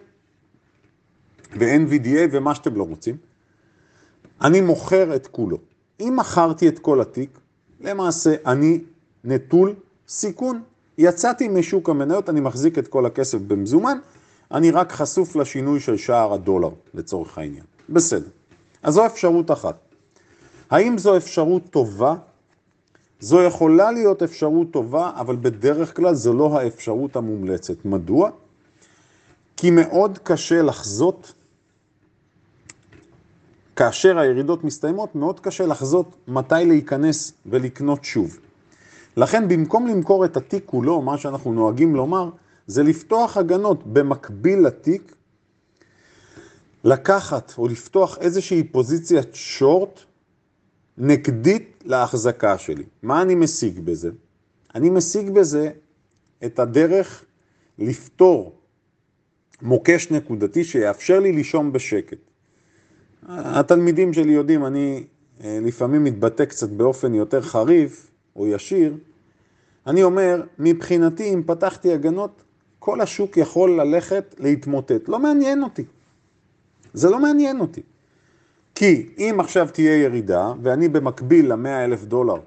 ו-NVDA 1.60 2.20
ומה 2.32 2.56
שאתם 2.56 2.76
לא 2.76 2.84
רוצים, 2.84 3.18
אני 4.42 4.62
מוכר 4.62 5.16
את 5.16 5.28
כולו. 5.28 5.58
אם 6.00 6.14
מכרתי 6.18 6.68
את 6.68 6.80
כל 6.80 7.02
התיק, 7.02 7.40
למעשה 7.82 8.36
אני 8.46 8.80
נטול 9.24 9.76
סיכון. 10.08 10.62
יצאתי 10.98 11.48
משוק 11.48 11.90
המניות, 11.90 12.30
אני 12.30 12.40
מחזיק 12.40 12.78
את 12.78 12.88
כל 12.88 13.06
הכסף 13.06 13.38
במזומן, 13.38 13.98
אני 14.52 14.72
רק 14.72 14.92
חשוף 14.92 15.36
לשינוי 15.36 15.80
של 15.80 15.98
שער 15.98 16.34
הדולר 16.34 16.70
לצורך 16.94 17.38
העניין. 17.38 17.64
בסדר. 17.90 18.30
אז 18.84 18.94
זו 18.94 19.06
אפשרות 19.06 19.52
אחת. 19.52 19.89
האם 20.70 20.98
זו 20.98 21.18
אפשרות 21.18 21.70
טובה? 21.70 22.16
זו 23.20 23.42
יכולה 23.42 23.92
להיות 23.92 24.24
אפשרות 24.24 24.72
טובה, 24.72 25.12
אבל 25.16 25.36
בדרך 25.36 25.96
כלל 25.96 26.14
זו 26.14 26.34
לא 26.34 26.60
האפשרות 26.60 27.16
המומלצת. 27.16 27.86
מדוע? 27.86 28.30
כי 29.58 29.72
מאוד 29.72 30.18
קשה 30.24 30.62
לחזות, 30.62 31.34
כאשר 33.76 34.20
הירידות 34.20 34.64
מסתיימות, 34.64 35.16
מאוד 35.16 35.40
קשה 35.40 35.66
לחזות 35.66 36.16
מתי 36.28 36.66
להיכנס 36.66 37.34
ולקנות 37.46 38.04
שוב. 38.04 38.40
לכן 39.18 39.48
במקום 39.48 39.88
למכור 39.88 40.26
את 40.26 40.38
התיק 40.38 40.64
כולו, 40.66 41.02
מה 41.02 41.18
שאנחנו 41.18 41.54
נוהגים 41.54 41.96
לומר, 41.96 42.30
זה 42.68 42.84
לפתוח 42.84 43.38
הגנות 43.38 43.88
במקביל 43.88 44.60
לתיק, 44.60 45.16
לקחת 46.84 47.54
או 47.58 47.68
לפתוח 47.68 48.18
איזושהי 48.18 48.64
פוזיציית 48.64 49.36
שורט 49.36 50.00
נגדית 51.00 51.84
להחזקה 51.86 52.58
שלי. 52.58 52.84
מה 53.04 53.22
אני 53.22 53.36
משיג 53.36 53.80
בזה? 53.80 54.10
אני 54.76 54.90
משיג 54.90 55.30
בזה 55.30 55.70
את 56.46 56.60
הדרך 56.60 57.26
לפתור 57.78 58.56
מוקש 59.62 60.12
נקודתי 60.12 60.64
שיאפשר 60.64 61.20
לי 61.20 61.32
לישום 61.32 61.72
בשקט. 61.72 62.18
התלמידים 63.28 64.14
שלי 64.14 64.32
יודעים, 64.32 64.66
אני 64.66 65.04
אה, 65.44 65.60
לפעמים 65.62 66.04
מתבטא 66.04 66.46
קצת 66.46 66.70
באופן 66.70 67.14
יותר 67.14 67.42
חריף 67.42 68.12
או 68.36 68.48
ישיר, 68.48 68.98
אני 69.88 70.04
אומר, 70.04 70.44
מבחינתי, 70.60 71.34
אם 71.34 71.44
פתחתי 71.46 71.94
הגנות, 71.94 72.42
כל 72.80 73.02
השוק 73.02 73.38
יכול 73.38 73.82
ללכת 73.82 74.36
להתמוטט. 74.40 75.10
לא 75.10 75.20
מעניין 75.20 75.64
אותי. 75.64 75.84
זה 76.94 77.10
לא 77.10 77.20
מעניין 77.20 77.60
אותי. 77.60 77.82
כי 78.76 79.10
אם 79.18 79.38
עכשיו 79.40 79.68
תהיה 79.74 80.04
ירידה, 80.04 80.54
ואני 80.62 80.88
במקביל 80.88 81.54
ל-100 81.54 81.86
אלף 81.86 82.04
דולר, 82.04 82.38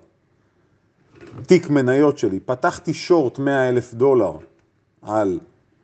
תיק 1.47 1.71
מניות 1.71 2.19
שלי, 2.19 2.41
פתחתי 2.41 2.95
שורט 2.95 3.39
100 3.39 3.69
אלף 3.69 3.95
דולר 3.95 4.33
על 5.03 5.41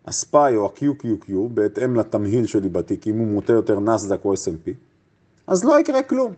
הספיי 0.06 0.56
או 0.56 0.66
ה-QQQ, 0.66 1.32
בהתאם 1.50 1.96
לתמהיל 1.96 2.46
שלי 2.46 2.68
בתיק, 2.68 3.06
אם 3.06 3.18
הוא 3.18 3.26
מוטה 3.26 3.52
יותר 3.52 3.80
נסדק 3.80 4.24
או 4.24 4.34
S&P, 4.34 4.70
אז 5.46 5.64
לא 5.64 5.80
יקרה 5.80 6.02
כלום. 6.02 6.32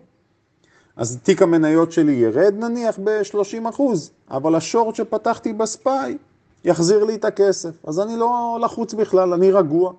אז 0.96 1.18
תיק 1.22 1.42
המניות 1.42 1.92
שלי 1.92 2.12
ירד 2.12 2.54
נניח 2.58 2.98
ב-30%, 3.04 3.82
אבל 4.30 4.54
השורט 4.54 4.94
שפתחתי 4.94 5.52
בספיי 5.52 6.18
יחזיר 6.64 7.04
לי 7.04 7.14
את 7.14 7.24
הכסף. 7.24 7.84
אז 7.86 8.00
אני 8.00 8.16
לא 8.16 8.58
לחוץ 8.62 8.94
בכלל, 8.94 9.32
אני 9.32 9.50
רגוע. 9.50 9.92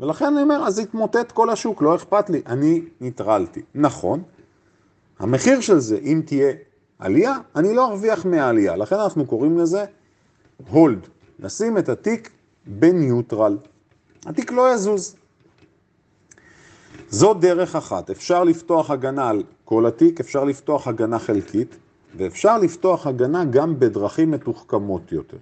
ולכן 0.00 0.26
אני 0.26 0.42
אומר, 0.42 0.66
אז 0.66 0.78
יתמוטט 0.78 1.32
כל 1.32 1.50
השוק, 1.50 1.82
לא 1.82 1.94
אכפת 1.94 2.30
לי, 2.30 2.42
אני 2.46 2.82
ניטרלתי. 3.00 3.62
נכון, 3.74 4.22
המחיר 5.18 5.60
של 5.60 5.78
זה, 5.78 5.98
אם 5.98 6.22
תהיה 6.26 6.52
עלייה, 6.98 7.38
אני 7.56 7.74
לא 7.74 7.88
ארוויח 7.88 8.26
מהעלייה, 8.26 8.76
לכן 8.76 8.96
אנחנו 8.96 9.26
קוראים 9.26 9.58
לזה 9.58 9.84
הולד, 10.70 11.08
לשים 11.38 11.78
את 11.78 11.88
התיק 11.88 12.30
בניוטרל. 12.66 13.58
התיק 14.26 14.52
לא 14.52 14.74
יזוז. 14.74 15.16
זו 17.10 17.34
דרך 17.34 17.76
אחת, 17.76 18.10
אפשר 18.10 18.44
לפתוח 18.44 18.90
הגנה 18.90 19.28
על 19.28 19.42
כל 19.64 19.86
התיק, 19.86 20.20
אפשר 20.20 20.44
לפתוח 20.44 20.88
הגנה 20.88 21.18
חלקית, 21.18 21.76
ואפשר 22.16 22.58
לפתוח 22.58 23.06
הגנה 23.06 23.44
גם 23.44 23.80
בדרכים 23.80 24.30
מתוחכמות 24.30 25.12
יותר. 25.12 25.36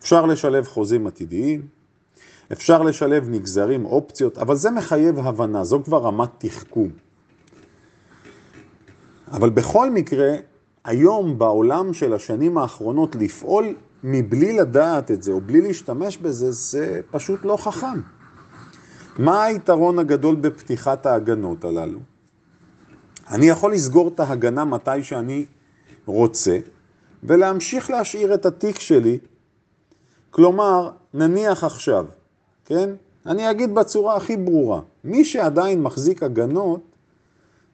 אפשר 0.00 0.26
לשלב 0.26 0.66
חוזים 0.66 1.06
עתידיים, 1.06 1.66
אפשר 2.52 2.82
לשלב 2.82 3.28
נגזרים, 3.28 3.84
אופציות, 3.84 4.38
אבל 4.38 4.56
זה 4.56 4.70
מחייב 4.70 5.18
הבנה, 5.18 5.64
זו 5.64 5.82
כבר 5.84 6.02
רמת 6.02 6.28
תחכום. 6.38 6.88
אבל 9.32 9.50
בכל 9.50 9.90
מקרה, 9.90 10.36
היום 10.84 11.38
בעולם 11.38 11.94
של 11.94 12.14
השנים 12.14 12.58
האחרונות 12.58 13.16
לפעול 13.16 13.74
מבלי 14.04 14.52
לדעת 14.52 15.10
את 15.10 15.22
זה 15.22 15.32
או 15.32 15.40
בלי 15.40 15.60
להשתמש 15.60 16.16
בזה, 16.16 16.52
זה 16.52 17.00
פשוט 17.10 17.44
לא 17.44 17.56
חכם. 17.56 18.00
מה 19.18 19.44
היתרון 19.44 19.98
הגדול 19.98 20.36
בפתיחת 20.36 21.06
ההגנות 21.06 21.64
הללו? 21.64 21.98
אני 23.28 23.46
יכול 23.46 23.72
לסגור 23.72 24.08
את 24.08 24.20
ההגנה 24.20 24.64
מתי 24.64 25.02
שאני 25.02 25.46
רוצה, 26.06 26.58
ולהמשיך 27.22 27.90
להשאיר 27.90 28.34
את 28.34 28.46
התיק 28.46 28.78
שלי. 28.78 29.18
כלומר, 30.30 30.90
נניח 31.14 31.64
עכשיו, 31.64 32.06
כן? 32.70 32.90
אני 33.26 33.50
אגיד 33.50 33.74
בצורה 33.74 34.16
הכי 34.16 34.36
ברורה, 34.36 34.80
מי 35.04 35.24
שעדיין 35.24 35.82
מחזיק 35.82 36.22
הגנות, 36.22 36.80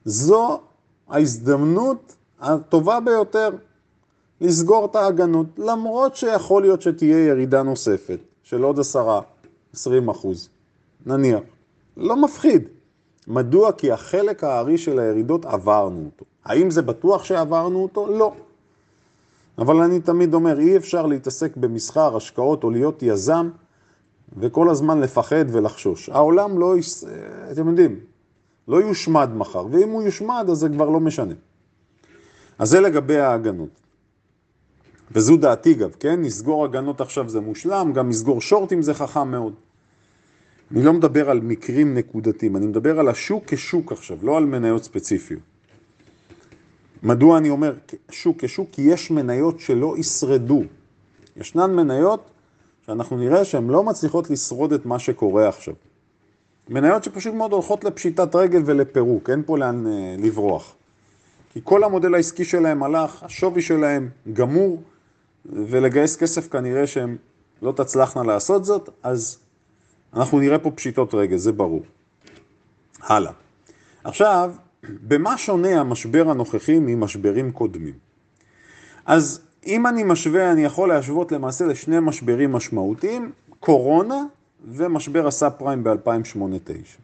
זו 0.05 0.59
ההזדמנות 1.07 2.15
הטובה 2.39 2.99
ביותר 2.99 3.49
לסגור 4.41 4.85
את 4.85 4.95
ההגנות, 4.95 5.47
למרות 5.57 6.15
שיכול 6.15 6.61
להיות 6.61 6.81
שתהיה 6.81 7.25
ירידה 7.27 7.63
נוספת 7.63 8.19
של 8.43 8.63
עוד 8.63 8.79
עשרה, 8.79 9.21
עשרים 9.73 10.09
אחוז, 10.09 10.49
נניח. 11.05 11.39
לא 11.97 12.15
מפחיד. 12.15 12.67
מדוע? 13.27 13.71
כי 13.71 13.91
החלק 13.91 14.43
הארי 14.43 14.77
של 14.77 14.99
הירידות 14.99 15.45
עברנו 15.45 16.05
אותו. 16.05 16.25
האם 16.45 16.71
זה 16.71 16.81
בטוח 16.81 17.23
שעברנו 17.23 17.83
אותו? 17.83 18.07
לא. 18.07 18.33
אבל 19.57 19.75
אני 19.75 19.99
תמיד 19.99 20.33
אומר, 20.33 20.59
אי 20.59 20.77
אפשר 20.77 21.05
להתעסק 21.05 21.57
במסחר, 21.57 22.17
השקעות 22.17 22.63
או 22.63 22.69
להיות 22.69 23.03
יזם 23.03 23.49
וכל 24.37 24.69
הזמן 24.69 24.99
לפחד 24.99 25.45
ולחשוש. 25.51 26.09
העולם 26.09 26.59
לא. 26.59 26.75
אתם 27.51 27.67
יודעים, 27.67 27.99
לא 28.67 28.81
יושמד 28.81 29.29
מחר, 29.35 29.65
ואם 29.71 29.89
הוא 29.89 30.03
יושמד 30.03 30.45
אז 30.51 30.57
זה 30.57 30.69
כבר 30.69 30.89
לא 30.89 30.99
משנה. 30.99 31.33
אז 32.59 32.69
זה 32.69 32.79
לגבי 32.79 33.17
ההגנות. 33.17 33.69
וזו 35.11 35.37
דעתי 35.37 35.73
גם, 35.73 35.89
כן? 35.99 36.21
נסגור 36.21 36.65
הגנות 36.65 37.01
עכשיו 37.01 37.29
זה 37.29 37.39
מושלם, 37.39 37.91
גם 37.93 38.09
נסגור 38.09 38.41
שורטים 38.41 38.81
זה 38.81 38.93
חכם 38.93 39.31
מאוד. 39.31 39.53
אני 40.71 40.83
לא 40.83 40.93
מדבר 40.93 41.29
על 41.29 41.39
מקרים 41.39 41.93
נקודתיים, 41.93 42.57
אני 42.57 42.67
מדבר 42.67 42.99
על 42.99 43.07
השוק 43.07 43.43
כשוק 43.47 43.91
עכשיו, 43.91 44.17
לא 44.21 44.37
על 44.37 44.45
מניות 44.45 44.83
ספציפיות. 44.83 45.41
מדוע 47.03 47.37
אני 47.37 47.49
אומר 47.49 47.73
שוק 48.11 48.43
כשוק? 48.43 48.69
כי 48.71 48.81
יש 48.81 49.11
מניות 49.11 49.59
שלא 49.59 49.95
ישרדו. 49.97 50.63
ישנן 51.37 51.75
מניות 51.75 52.29
שאנחנו 52.87 53.17
נראה 53.17 53.45
שהן 53.45 53.67
לא 53.67 53.83
מצליחות 53.83 54.29
לשרוד 54.29 54.73
את 54.73 54.85
מה 54.85 54.99
שקורה 54.99 55.49
עכשיו. 55.49 55.73
מניות 56.69 57.03
שפשוט 57.03 57.33
מאוד 57.33 57.51
הולכות 57.53 57.83
לפשיטת 57.83 58.35
רגל 58.35 58.61
ולפירוק, 58.65 59.29
אין 59.29 59.43
פה 59.45 59.57
לאן 59.57 59.87
אה, 59.87 60.15
לברוח. 60.19 60.75
כי 61.53 61.59
כל 61.63 61.83
המודל 61.83 62.15
העסקי 62.15 62.45
שלהם 62.45 62.83
הלך, 62.83 63.23
השווי 63.23 63.61
שלהם 63.61 64.09
גמור, 64.33 64.81
ולגייס 65.45 66.17
כסף 66.17 66.51
כנראה 66.51 66.87
שהם 66.87 67.17
לא 67.61 67.71
תצלחנה 67.71 68.23
לעשות 68.23 68.65
זאת, 68.65 68.89
אז 69.03 69.39
אנחנו 70.13 70.39
נראה 70.39 70.59
פה 70.59 70.71
פשיטות 70.71 71.13
רגל, 71.13 71.37
זה 71.37 71.51
ברור. 71.51 71.83
הלאה. 73.01 73.31
עכשיו, 74.03 74.51
במה 74.83 75.37
שונה 75.37 75.79
המשבר 75.79 76.29
הנוכחי 76.29 76.79
ממשברים 76.79 77.51
קודמים? 77.51 77.93
אז 79.05 79.46
אם 79.65 79.87
אני 79.87 80.03
משווה, 80.03 80.51
אני 80.51 80.63
יכול 80.63 80.89
להשוות 80.89 81.31
למעשה 81.31 81.65
לשני 81.65 81.99
משברים 81.99 82.51
משמעותיים, 82.51 83.31
קורונה 83.59 84.23
ומשבר 84.71 85.27
הסאב 85.27 85.51
פריים 85.51 85.83
ב-2008-2009. 85.83 86.99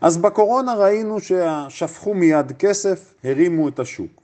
אז 0.00 0.16
בקורונה 0.16 0.74
ראינו 0.74 1.16
ששפכו 1.20 2.14
מיד 2.14 2.52
כסף, 2.52 3.14
הרימו 3.24 3.68
את 3.68 3.78
השוק. 3.78 4.20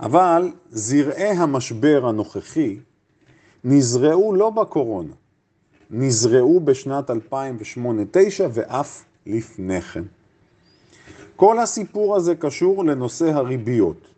אבל 0.00 0.52
זרעי 0.70 1.30
המשבר 1.30 2.06
הנוכחי 2.08 2.78
נזרעו 3.64 4.34
לא 4.34 4.50
בקורונה, 4.50 5.12
נזרעו 5.90 6.60
בשנת 6.60 7.10
2008-2009 7.10 7.14
ואף 8.52 9.04
לפני 9.26 9.80
כן. 9.80 10.02
כל 11.36 11.58
הסיפור 11.58 12.16
הזה 12.16 12.34
קשור 12.34 12.84
לנושא 12.84 13.30
הריביות. 13.32 14.15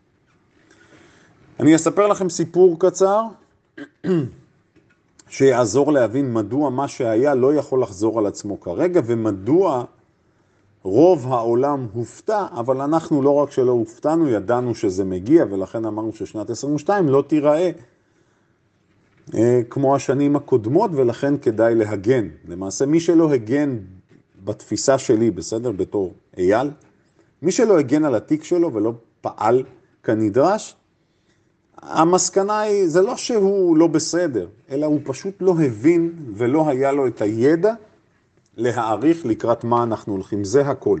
אני 1.59 1.75
אספר 1.75 2.07
לכם 2.07 2.29
סיפור 2.29 2.79
קצר 2.79 3.23
שיעזור 5.29 5.91
להבין 5.91 6.33
מדוע 6.33 6.69
מה 6.69 6.87
שהיה 6.87 7.35
לא 7.35 7.53
יכול 7.53 7.81
לחזור 7.81 8.19
על 8.19 8.25
עצמו 8.25 8.59
כרגע 8.59 9.01
ומדוע 9.05 9.83
רוב 10.83 11.27
העולם 11.27 11.87
הופתע, 11.93 12.45
אבל 12.51 12.81
אנחנו 12.81 13.21
לא 13.21 13.35
רק 13.35 13.51
שלא 13.51 13.71
הופתענו, 13.71 14.29
ידענו 14.29 14.75
שזה 14.75 15.05
מגיע 15.05 15.45
ולכן 15.49 15.85
אמרנו 15.85 16.13
ששנת 16.13 16.49
22 16.49 17.09
לא 17.09 17.23
תיראה 17.27 17.71
אה, 19.35 19.61
כמו 19.69 19.95
השנים 19.95 20.35
הקודמות 20.35 20.91
ולכן 20.93 21.37
כדאי 21.37 21.75
להגן. 21.75 22.27
למעשה 22.47 22.85
מי 22.85 22.99
שלא 22.99 23.33
הגן 23.33 23.77
בתפיסה 24.43 24.97
שלי, 24.97 25.31
בסדר? 25.31 25.71
בתור 25.71 26.13
אייל, 26.37 26.71
מי 27.41 27.51
שלא 27.51 27.79
הגן 27.79 28.05
על 28.05 28.15
התיק 28.15 28.43
שלו 28.43 28.73
ולא 28.73 28.93
פעל 29.21 29.63
כנדרש, 30.03 30.75
המסקנה 31.81 32.59
היא, 32.59 32.87
זה 32.87 33.01
לא 33.01 33.17
שהוא 33.17 33.77
לא 33.77 33.87
בסדר, 33.87 34.47
אלא 34.71 34.85
הוא 34.85 34.99
פשוט 35.03 35.33
לא 35.41 35.55
הבין 35.65 36.13
ולא 36.35 36.69
היה 36.69 36.91
לו 36.91 37.07
את 37.07 37.21
הידע 37.21 37.73
להעריך 38.57 39.25
לקראת 39.25 39.63
מה 39.63 39.83
אנחנו 39.83 40.13
הולכים, 40.13 40.43
זה 40.43 40.61
הכל. 40.61 40.99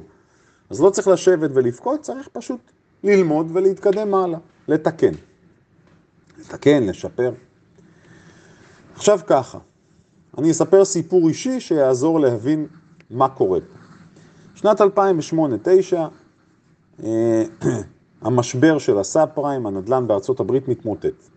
אז 0.69 0.81
לא 0.81 0.89
צריך 0.89 1.07
לשבת 1.07 1.49
ולבכות, 1.53 2.01
צריך 2.01 2.29
פשוט 2.33 2.59
ללמוד 3.03 3.47
ולהתקדם 3.53 4.13
הלאה, 4.13 4.39
לתקן. 4.67 5.13
לתקן, 6.39 6.83
לשפר. 6.83 7.33
עכשיו 8.95 9.19
ככה, 9.27 9.57
אני 10.37 10.51
אספר 10.51 10.85
סיפור 10.85 11.27
אישי 11.27 11.59
שיעזור 11.59 12.19
להבין 12.19 12.67
מה 13.09 13.29
קורה 13.29 13.59
פה. 13.59 13.79
שנת 14.55 14.81
2008-2009, 14.81 14.83
אה, 17.03 17.43
המשבר 18.21 18.77
של 18.77 18.97
הסאב 18.97 19.29
פריים, 19.33 19.65
הנדל"ן 19.65 20.07
בארצות 20.07 20.39
הברית 20.39 20.67
מתמוטט. 20.67 21.29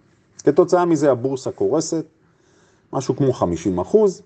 כתוצאה 0.44 0.84
מזה 0.84 1.10
הבורסה 1.10 1.50
קורסת, 1.50 2.04
משהו 2.92 3.16
כמו 3.16 3.32
50 3.32 3.78
אחוז. 3.78 4.22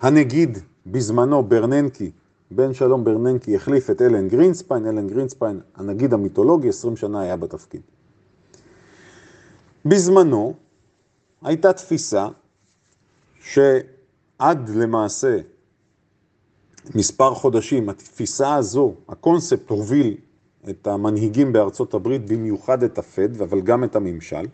הנגיד 0.00 0.58
בזמנו 0.86 1.42
ברננקי, 1.42 2.10
בן 2.50 2.74
שלום 2.74 3.04
ברננקי, 3.04 3.56
החליף 3.56 3.90
את 3.90 4.02
אלן 4.02 4.28
גרינספיין, 4.28 4.86
אלן 4.86 5.08
גרינספיין, 5.08 5.60
הנגיד 5.74 6.14
המיתולוגי, 6.14 6.68
20 6.68 6.96
שנה 6.96 7.20
היה 7.20 7.36
בתפקיד. 7.36 7.80
בזמנו 9.84 10.54
הייתה 11.42 11.72
תפיסה 11.72 12.28
שעד 13.40 14.68
למעשה 14.68 15.38
מספר 16.94 17.34
חודשים, 17.34 17.88
התפיסה 17.88 18.54
הזו, 18.54 18.94
הקונספט 19.08 19.70
הוביל 19.70 20.16
את 20.70 20.86
המנהיגים 20.86 21.52
בארצות 21.52 21.94
הברית, 21.94 22.30
במיוחד 22.30 22.82
את 22.82 22.98
הפד, 22.98 23.40
אבל 23.40 23.60
גם 23.60 23.84
את 23.84 23.96
הממשל, 23.96 24.46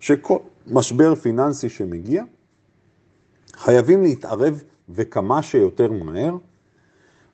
שכל 0.00 0.38
משבר 0.66 1.14
פיננסי 1.14 1.68
שמגיע, 1.68 2.24
חייבים 3.52 4.02
להתערב 4.02 4.62
וכמה 4.88 5.42
שיותר 5.42 5.92
מהר, 5.92 6.36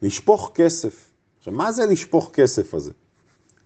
לשפוך 0.03 0.53
כסף. 0.55 1.11
עכשיו, 1.38 1.53
מה 1.53 1.73
זה 1.73 1.87
לשפוך 1.87 2.31
כסף 2.33 2.75
הזה? 2.75 2.93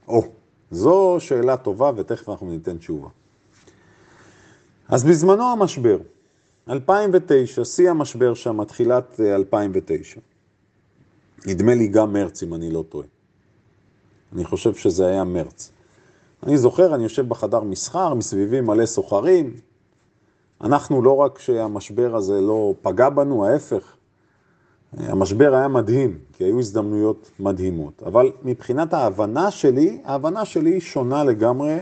או, 0.09 0.23
זו 0.71 1.17
שאלה 1.19 1.57
טובה 1.57 1.91
ותכף 1.97 2.29
אנחנו 2.29 2.51
ניתן 2.51 2.79
תשובה. 2.79 3.09
אז 4.89 5.05
בזמנו 5.05 5.53
המשבר, 5.53 5.99
2009, 6.69 7.65
שיא 7.65 7.91
המשבר 7.91 8.35
שם, 8.35 8.65
תחילת 8.65 9.21
2009. 9.21 10.17
אה, 10.17 10.23
נדמה 11.47 11.75
לי 11.75 11.89
גם 11.89 12.13
מרץ, 12.13 12.43
אם 12.43 12.55
אני 12.55 12.71
לא 12.71 12.85
טועה. 12.89 13.07
אני 14.37 14.45
חושב 14.45 14.75
שזה 14.75 15.07
היה 15.07 15.25
מרץ. 15.25 15.73
אני 16.43 16.59
זוכר, 16.59 16.95
אני 16.95 17.03
יושב 17.03 17.29
בחדר 17.29 17.61
מסחר, 17.61 18.15
מסביבי 18.15 18.61
מלא 18.61 18.87
סוחרים. 18.87 19.55
אנחנו 20.61 21.03
לא 21.03 21.17
רק 21.17 21.39
שהמשבר 21.39 22.17
הזה 22.17 22.41
לא 22.41 22.75
פגע 22.83 23.09
בנו, 23.09 23.47
ההפך. 23.47 23.97
המשבר 24.99 25.55
היה 25.55 25.69
מדהים, 25.69 26.19
כי 26.33 26.45
היו 26.45 26.59
הזדמנויות 26.59 27.31
מדהימות. 27.41 28.03
אבל 28.07 28.33
מבחינת 28.43 28.95
ההבנה 28.95 29.51
שלי, 29.51 30.01
ההבנה 30.05 30.45
שלי 30.45 30.81
שונה 30.81 31.25
לגמרי 31.25 31.79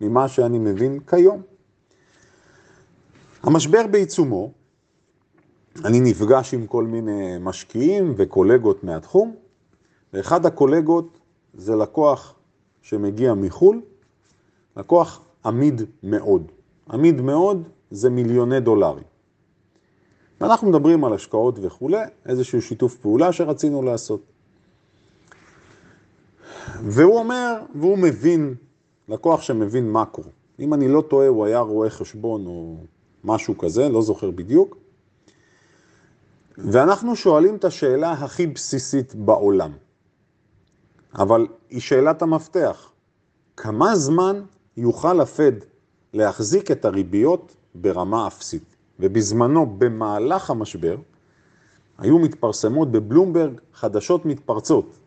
ממה 0.00 0.28
שאני 0.28 0.58
מבין 0.58 1.00
כיום. 1.00 1.42
המשבר 3.42 3.86
בעיצומו, 3.90 4.50
אני 5.84 6.00
נפגש 6.00 6.54
עם 6.54 6.66
כל 6.66 6.84
מיני 6.84 7.36
משקיעים 7.40 8.14
וקולגות 8.16 8.84
מהתחום, 8.84 9.34
ואחד 10.12 10.46
הקולגות 10.46 11.18
זה 11.56 11.76
לקוח 11.76 12.34
שמגיע 12.82 13.34
מחו"ל, 13.34 13.80
לקוח 14.76 15.20
עמיד 15.44 15.82
מאוד. 16.02 16.52
עמיד 16.90 17.20
מאוד 17.20 17.68
זה 17.90 18.10
מיליוני 18.10 18.60
דולרים. 18.60 19.04
ואנחנו 20.40 20.68
מדברים 20.68 21.04
על 21.04 21.12
השקעות 21.12 21.58
וכולי, 21.62 22.04
איזשהו 22.26 22.62
שיתוף 22.62 22.96
פעולה 22.96 23.32
שרצינו 23.32 23.82
לעשות. 23.82 24.20
והוא 26.84 27.18
אומר, 27.18 27.60
והוא 27.74 27.98
מבין, 27.98 28.54
לקוח 29.08 29.42
שמבין 29.42 29.92
מקרו. 29.92 30.24
אם 30.60 30.74
אני 30.74 30.88
לא 30.88 31.00
טועה, 31.00 31.28
הוא 31.28 31.44
היה 31.44 31.60
רואה 31.60 31.90
חשבון 31.90 32.46
או 32.46 32.76
משהו 33.24 33.58
כזה, 33.58 33.88
לא 33.88 34.02
זוכר 34.02 34.30
בדיוק. 34.30 34.76
ואנחנו 36.58 37.16
שואלים 37.16 37.56
את 37.56 37.64
השאלה 37.64 38.12
הכי 38.12 38.46
בסיסית 38.46 39.14
בעולם. 39.14 39.72
אבל 41.18 41.46
היא 41.70 41.80
שאלת 41.80 42.22
המפתח. 42.22 42.90
כמה 43.56 43.96
זמן 43.96 44.42
יוכל 44.76 45.20
הפד 45.20 45.52
להחזיק 46.12 46.70
את 46.70 46.84
הריביות 46.84 47.56
ברמה 47.74 48.26
אפסית? 48.26 48.74
ובזמנו, 49.00 49.66
במהלך 49.78 50.50
המשבר, 50.50 50.96
היו 51.98 52.18
מתפרסמות 52.18 52.92
בבלומברג 52.92 53.60
חדשות 53.74 54.26
מתפרצות. 54.26 54.98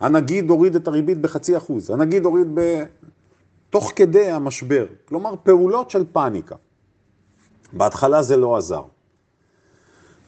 הנגיד 0.00 0.50
הוריד 0.50 0.74
את 0.74 0.88
הריבית 0.88 1.20
בחצי 1.20 1.56
אחוז, 1.56 1.90
הנגיד 1.90 2.24
הוריד 2.24 2.46
ב... 2.54 2.82
תוך 3.70 3.92
כדי 3.96 4.30
המשבר, 4.30 4.86
כלומר 5.08 5.34
פעולות 5.42 5.90
של 5.90 6.04
פאניקה. 6.12 6.56
בהתחלה 7.72 8.22
זה 8.22 8.36
לא 8.36 8.56
עזר. 8.56 8.82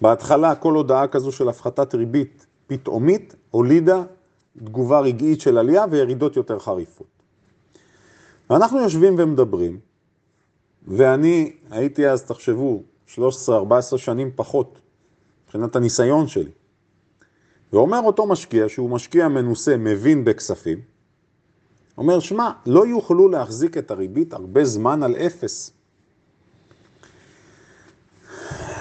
בהתחלה 0.00 0.54
כל 0.54 0.74
הודעה 0.74 1.08
כזו 1.08 1.32
של 1.32 1.48
הפחתת 1.48 1.94
ריבית 1.94 2.46
פתאומית 2.66 3.34
הולידה 3.50 4.02
תגובה 4.58 5.00
רגעית 5.00 5.40
של 5.40 5.58
עלייה 5.58 5.84
וירידות 5.90 6.36
יותר 6.36 6.58
חריפות. 6.58 7.06
ואנחנו 8.50 8.80
יושבים 8.80 9.14
ומדברים, 9.18 9.80
ואני 10.88 11.52
הייתי 11.70 12.08
אז, 12.08 12.22
תחשבו, 12.24 12.82
13-14 13.08 13.18
שנים 13.96 14.30
פחות, 14.36 14.78
מבחינת 15.44 15.76
הניסיון 15.76 16.28
שלי. 16.28 16.50
ואומר 17.72 18.00
אותו 18.00 18.26
משקיע, 18.26 18.68
שהוא 18.68 18.90
משקיע 18.90 19.28
מנוסה, 19.28 19.76
מבין 19.76 20.24
בכספים, 20.24 20.80
אומר, 21.98 22.20
שמע, 22.20 22.50
לא 22.66 22.86
יוכלו 22.86 23.28
להחזיק 23.28 23.78
את 23.78 23.90
הריבית 23.90 24.32
הרבה 24.32 24.64
זמן 24.64 25.02
על 25.02 25.16
אפס. 25.16 25.72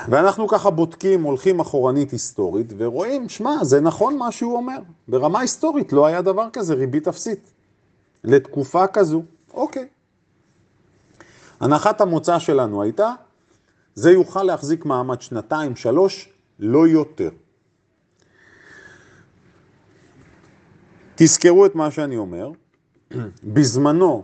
ואנחנו 0.10 0.48
ככה 0.48 0.70
בודקים, 0.70 1.24
הולכים 1.24 1.60
אחורנית 1.60 2.12
היסטורית, 2.12 2.74
ורואים, 2.78 3.30
שמע, 3.30 3.64
זה 3.64 3.82
נכון 3.82 4.18
מה 4.18 4.32
שהוא 4.32 4.56
אומר. 4.56 4.78
ברמה 5.08 5.40
היסטורית 5.40 5.94
לא 5.94 6.06
היה 6.06 6.22
דבר 6.22 6.50
כזה, 6.54 6.74
ריבית 6.74 7.08
אפסית. 7.08 7.52
לתקופה 8.24 8.88
כזו, 8.88 9.24
אוקיי. 9.54 9.88
הנחת 11.60 12.02
המוצא 12.02 12.40
שלנו 12.40 12.82
הייתה, 12.82 13.14
זה 13.96 14.12
יוכל 14.12 14.44
להחזיק 14.44 14.86
מעמד 14.86 15.22
שנתיים, 15.22 15.76
שלוש, 15.76 16.30
לא 16.60 16.88
יותר. 16.88 17.30
תזכרו 21.16 21.66
את 21.66 21.76
מה 21.76 21.92
שאני 21.92 22.18
אומר, 22.18 22.52
בזמנו, 23.54 24.24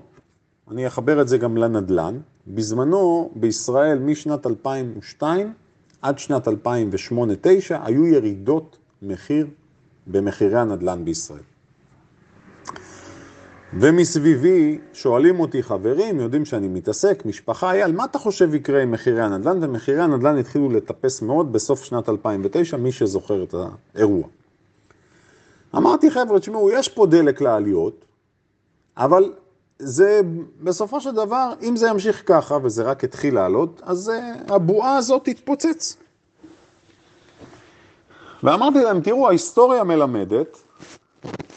אני 0.72 0.88
אחבר 0.88 1.22
את 1.22 1.28
זה 1.28 1.38
גם 1.38 1.58
לנדל"ן, 1.58 2.20
בזמנו 2.48 3.32
בישראל 3.36 4.00
משנת 4.00 4.48
2002 4.48 5.54
עד 6.06 6.20
שנת 6.20 6.48
2008-2009 6.48 6.52
היו 7.70 8.06
ירידות 8.06 8.78
מחיר 9.02 9.48
במחירי 10.08 10.60
הנדל"ן 10.60 11.06
בישראל. 11.06 11.40
ומסביבי 13.74 14.80
שואלים 14.94 15.40
אותי 15.40 15.64
חברים, 15.64 16.20
יודעים 16.20 16.46
שאני 16.46 16.68
מתעסק, 16.68 17.24
משפחה, 17.26 17.72
אייל, 17.72 17.92
מה 17.92 18.06
אתה 18.06 18.20
חושב 18.20 18.54
יקרה 18.54 18.82
עם 18.82 18.92
מחירי 18.92 19.22
הנדל"ן? 19.22 19.64
ומחירי 19.64 20.02
הנדל"ן 20.02 20.38
התחילו 20.38 20.70
לטפס 20.70 21.22
מאוד 21.22 21.54
בסוף 21.54 21.84
שנת 21.84 22.10
2009, 22.10 22.78
מי 22.78 22.92
שזוכר 22.92 23.44
את 23.44 23.56
האירוע. 23.96 24.24
אמרתי, 25.76 26.12
חבר'ה, 26.12 26.40
תשמעו, 26.40 26.72
יש 26.72 26.90
פה 26.90 27.06
דלק 27.06 27.42
לעליות, 27.42 28.06
אבל 28.98 29.34
זה 29.80 30.22
בסופו 30.64 31.02
של 31.02 31.12
דבר, 31.12 31.54
אם 31.62 31.76
זה 31.76 31.88
ימשיך 31.90 32.24
ככה 32.26 32.58
וזה 32.64 32.84
רק 32.84 33.04
התחיל 33.04 33.36
לעלות, 33.36 33.82
אז 33.86 34.12
uh, 34.48 34.54
הבועה 34.54 34.98
הזאת 34.98 35.24
תתפוצץ. 35.24 35.98
ואמרתי 38.44 38.84
להם, 38.84 39.02
תראו, 39.02 39.28
ההיסטוריה 39.28 39.84
מלמדת 39.84 40.58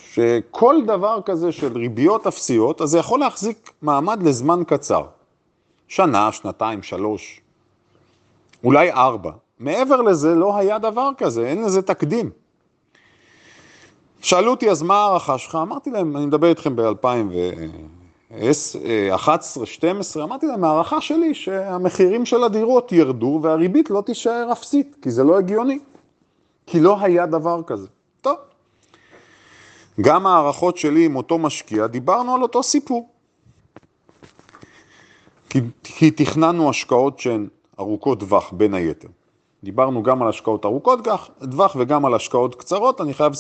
שכל 0.00 0.76
דבר 0.86 1.20
כזה 1.24 1.52
של 1.52 1.78
ריביות 1.78 2.26
אפסיות, 2.26 2.80
אז 2.80 2.88
זה 2.88 2.98
יכול 2.98 3.20
להחזיק 3.20 3.70
מעמד 3.82 4.22
לזמן 4.22 4.62
קצר. 4.66 5.02
שנה, 5.88 6.32
שנתיים, 6.32 6.82
שלוש, 6.82 7.40
אולי 8.64 8.92
ארבע. 8.92 9.30
מעבר 9.58 10.02
לזה 10.02 10.34
לא 10.34 10.56
היה 10.56 10.78
דבר 10.78 11.10
כזה, 11.18 11.46
אין 11.46 11.64
לזה 11.64 11.82
תקדים. 11.82 12.30
שאלו 14.20 14.50
אותי, 14.50 14.70
אז 14.70 14.82
מה 14.82 14.94
ההערכה 14.94 15.38
שלך? 15.38 15.58
אמרתי 15.62 15.90
להם, 15.90 16.16
אני 16.16 16.26
מדבר 16.26 16.48
איתכם 16.48 16.76
ב-2011-2012, 18.30 20.22
אמרתי 20.22 20.46
להם, 20.46 20.64
ההערכה 20.64 21.00
שלי 21.00 21.34
שהמחירים 21.34 22.26
של 22.26 22.44
הדירות 22.44 22.92
ירדו 22.92 23.40
והריבית 23.42 23.90
לא 23.90 24.02
תישאר 24.06 24.48
אפסית, 24.52 24.96
כי 25.02 25.10
זה 25.10 25.24
לא 25.24 25.38
הגיוני. 25.38 25.78
כי 26.66 26.80
לא 26.80 26.96
היה 27.00 27.26
דבר 27.26 27.62
כזה. 27.62 27.88
גם 30.00 30.26
ההערכות 30.26 30.76
שלי 30.76 31.04
עם 31.04 31.16
אותו 31.16 31.38
משקיע, 31.38 31.86
דיברנו 31.86 32.34
על 32.34 32.42
אותו 32.42 32.62
סיפור. 32.62 33.08
כי, 35.50 35.60
כי 35.84 36.10
תכננו 36.10 36.70
השקעות 36.70 37.18
שהן 37.18 37.48
ארוכות 37.80 38.20
טווח, 38.20 38.52
בין 38.52 38.74
היתר. 38.74 39.08
דיברנו 39.64 40.02
גם 40.02 40.22
על 40.22 40.28
השקעות 40.28 40.64
ארוכות 40.64 41.08
טווח 41.40 41.76
וגם 41.78 42.04
על 42.04 42.14
השקעות 42.14 42.54
קצרות. 42.54 43.00
אני 43.00 43.14
חייב 43.14 43.32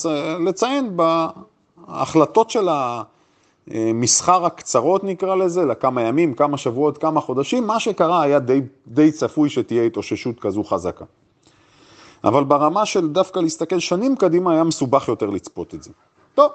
לציין 0.46 0.96
בהחלטות 0.96 2.50
של 2.50 2.68
המסחר 3.70 4.46
הקצרות 4.46 5.04
נקרא 5.04 5.34
לזה, 5.34 5.64
לכמה 5.64 6.02
ימים, 6.02 6.34
כמה 6.34 6.56
שבועות, 6.56 6.98
כמה 6.98 7.20
חודשים, 7.20 7.66
מה 7.66 7.80
שקרה 7.80 8.22
היה 8.22 8.38
די, 8.38 8.60
די 8.86 9.12
צפוי 9.12 9.50
שתהיה 9.50 9.82
התאוששות 9.82 10.40
כזו 10.40 10.64
חזקה. 10.64 11.04
אבל 12.24 12.44
ברמה 12.44 12.86
של 12.86 13.08
דווקא 13.08 13.38
להסתכל 13.38 13.78
שנים 13.78 14.16
קדימה 14.16 14.52
היה 14.52 14.64
מסובך 14.64 15.08
יותר 15.08 15.30
לצפות 15.30 15.74
את 15.74 15.82
זה. 15.82 15.90
טוב, 16.34 16.52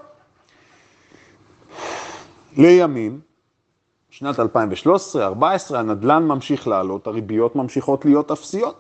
לימים, 2.57 3.19
שנת 4.09 4.39
2013-2014, 4.39 4.43
הנדלן 5.75 6.23
ממשיך 6.23 6.67
לעלות, 6.67 7.07
הריביות 7.07 7.55
ממשיכות 7.55 8.05
להיות 8.05 8.31
אפסיות. 8.31 8.75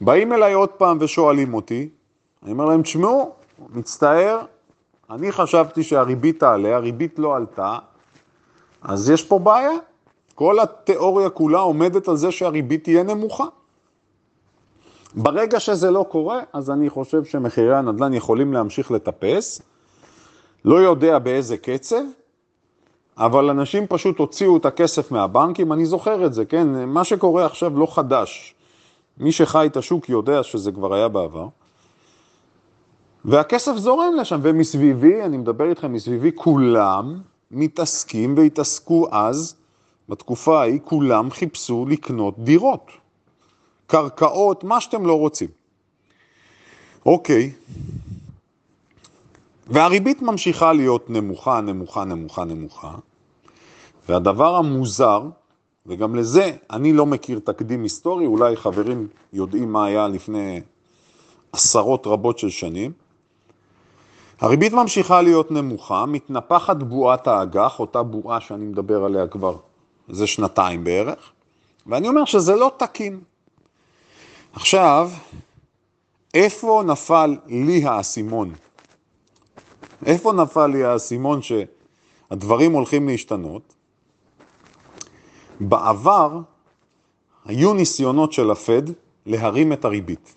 באים 0.00 0.32
אליי 0.32 0.52
עוד 0.52 0.68
פעם 0.68 0.98
ושואלים 1.00 1.54
אותי, 1.54 1.88
אני 2.42 2.52
אומר 2.52 2.64
להם, 2.64 2.82
תשמעו, 2.82 3.32
מצטער, 3.68 4.40
אני 5.10 5.32
חשבתי 5.32 5.82
שהריבית 5.82 6.40
תעלה, 6.40 6.76
הריבית 6.76 7.18
לא 7.18 7.36
עלתה, 7.36 7.78
אז 8.82 9.10
יש 9.10 9.24
פה 9.24 9.38
בעיה. 9.38 9.70
כל 10.34 10.60
התיאוריה 10.60 11.30
כולה 11.30 11.58
עומדת 11.58 12.08
על 12.08 12.16
זה 12.16 12.32
שהריבית 12.32 12.84
תהיה 12.84 13.02
נמוכה. 13.02 13.44
ברגע 15.14 15.60
שזה 15.60 15.90
לא 15.90 16.06
קורה, 16.08 16.40
אז 16.52 16.70
אני 16.70 16.90
חושב 16.90 17.24
שמחירי 17.24 17.76
הנדל"ן 17.76 18.14
יכולים 18.14 18.52
להמשיך 18.52 18.90
לטפס, 18.90 19.62
לא 20.64 20.74
יודע 20.74 21.18
באיזה 21.18 21.56
קצב, 21.56 22.02
אבל 23.16 23.50
אנשים 23.50 23.86
פשוט 23.86 24.18
הוציאו 24.18 24.56
את 24.56 24.66
הכסף 24.66 25.12
מהבנקים, 25.12 25.72
אני 25.72 25.86
זוכר 25.86 26.26
את 26.26 26.34
זה, 26.34 26.44
כן? 26.44 26.84
מה 26.84 27.04
שקורה 27.04 27.46
עכשיו 27.46 27.78
לא 27.78 27.86
חדש. 27.94 28.54
מי 29.18 29.32
שחי 29.32 29.66
את 29.66 29.76
השוק 29.76 30.08
יודע 30.08 30.42
שזה 30.42 30.72
כבר 30.72 30.94
היה 30.94 31.08
בעבר. 31.08 31.46
והכסף 33.24 33.76
זורם 33.76 34.14
לשם, 34.20 34.40
ומסביבי, 34.42 35.22
אני 35.22 35.36
מדבר 35.36 35.68
איתכם 35.68 35.92
מסביבי, 35.92 36.30
כולם 36.34 37.20
מתעסקים 37.50 38.34
והתעסקו 38.36 39.08
אז, 39.10 39.54
בתקופה 40.08 40.60
ההיא, 40.60 40.80
כולם 40.84 41.30
חיפשו 41.30 41.86
לקנות 41.88 42.38
דירות. 42.38 42.90
קרקעות, 43.86 44.64
מה 44.64 44.80
שאתם 44.80 45.06
לא 45.06 45.18
רוצים. 45.18 45.48
אוקיי. 47.06 47.52
והריבית 49.66 50.22
ממשיכה 50.22 50.72
להיות 50.72 51.10
נמוכה, 51.10 51.60
נמוכה, 51.60 52.04
נמוכה, 52.04 52.44
נמוכה. 52.44 52.94
והדבר 54.08 54.56
המוזר, 54.56 55.22
וגם 55.86 56.14
לזה 56.14 56.50
אני 56.70 56.92
לא 56.92 57.06
מכיר 57.06 57.40
תקדים 57.44 57.82
היסטורי, 57.82 58.26
אולי 58.26 58.56
חברים 58.56 59.08
יודעים 59.32 59.72
מה 59.72 59.86
היה 59.86 60.08
לפני 60.08 60.60
עשרות 61.52 62.06
רבות 62.06 62.38
של 62.38 62.50
שנים. 62.50 62.92
הריבית 64.40 64.72
ממשיכה 64.72 65.22
להיות 65.22 65.50
נמוכה, 65.50 66.06
מתנפחת 66.06 66.76
בועת 66.76 67.26
האג"ח, 67.26 67.80
אותה 67.80 68.02
בועה 68.02 68.40
שאני 68.40 68.64
מדבר 68.64 69.04
עליה 69.04 69.26
כבר 69.26 69.56
איזה 70.08 70.26
שנתיים 70.26 70.84
בערך, 70.84 71.32
ואני 71.86 72.08
אומר 72.08 72.24
שזה 72.24 72.56
לא 72.56 72.72
תקין. 72.76 73.20
עכשיו, 74.52 75.10
איפה 76.34 76.82
נפל 76.86 77.36
לי 77.46 77.84
האסימון? 77.84 78.52
איפה 80.06 80.32
נפל 80.32 80.66
לי 80.66 80.84
האסימון 80.84 81.40
שהדברים 81.42 82.72
הולכים 82.72 83.08
להשתנות? 83.08 83.74
בעבר 85.60 86.40
היו 87.44 87.74
ניסיונות 87.74 88.32
של 88.32 88.50
הפד 88.50 88.82
להרים 89.26 89.72
את 89.72 89.84
הריבית. 89.84 90.34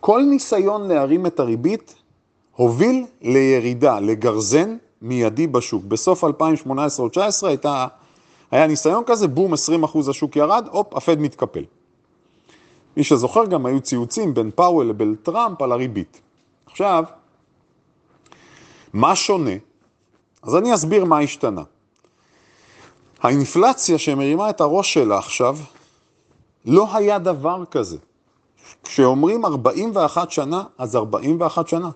כל 0.00 0.22
ניסיון 0.22 0.88
להרים 0.88 1.26
את 1.26 1.40
הריבית 1.40 2.03
הוביל 2.56 3.06
לירידה, 3.22 4.00
לגרזן 4.00 4.76
מיידי 5.02 5.46
בשוק. 5.46 5.84
בסוף 5.84 6.24
2018 6.24 7.02
או 7.02 7.08
2019 7.08 7.50
הייתה, 7.50 7.86
היה 8.50 8.66
ניסיון 8.66 9.02
כזה, 9.06 9.28
בום, 9.28 9.54
20% 9.54 9.56
השוק 10.10 10.36
ירד, 10.36 10.68
הופ, 10.70 10.94
הפד 10.94 11.20
מתקפל. 11.20 11.64
מי 12.96 13.04
שזוכר 13.04 13.46
גם 13.46 13.66
היו 13.66 13.80
ציוצים 13.80 14.34
בין 14.34 14.50
פאוול 14.54 14.86
לבין 14.86 15.14
טראמפ 15.22 15.62
על 15.62 15.72
הריבית. 15.72 16.20
עכשיו, 16.66 17.04
מה 18.92 19.16
שונה? 19.16 19.50
אז 20.42 20.56
אני 20.56 20.74
אסביר 20.74 21.04
מה 21.04 21.18
השתנה. 21.18 21.62
האינפלציה 23.22 23.98
שמרימה 23.98 24.50
את 24.50 24.60
הראש 24.60 24.94
שלה 24.94 25.18
עכשיו, 25.18 25.58
לא 26.64 26.96
היה 26.96 27.18
דבר 27.18 27.64
כזה. 27.70 27.96
כשאומרים 28.84 29.44
41 29.44 30.30
שנה, 30.30 30.62
אז 30.78 30.96
41 30.96 31.68
שנה. 31.68 31.90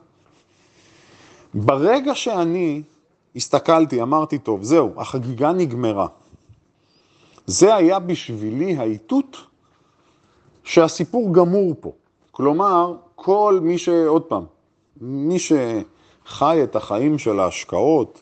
ברגע 1.55 2.15
שאני 2.15 2.83
הסתכלתי, 3.37 4.03
אמרתי, 4.03 4.39
טוב, 4.39 4.63
זהו, 4.63 4.93
החגיגה 4.97 5.53
נגמרה. 5.53 6.07
זה 7.47 7.75
היה 7.75 7.99
בשבילי 7.99 8.77
האיתות 8.77 9.37
שהסיפור 10.65 11.35
גמור 11.35 11.75
פה. 11.81 11.93
כלומר, 12.31 12.95
כל 13.15 13.59
מי 13.63 13.79
ש... 13.79 13.89
עוד 13.89 14.23
פעם, 14.23 14.45
מי 15.01 15.37
שחי 15.39 16.61
את 16.63 16.77
החיים 16.77 17.19
של 17.19 17.41
ההשקעות, 17.41 18.21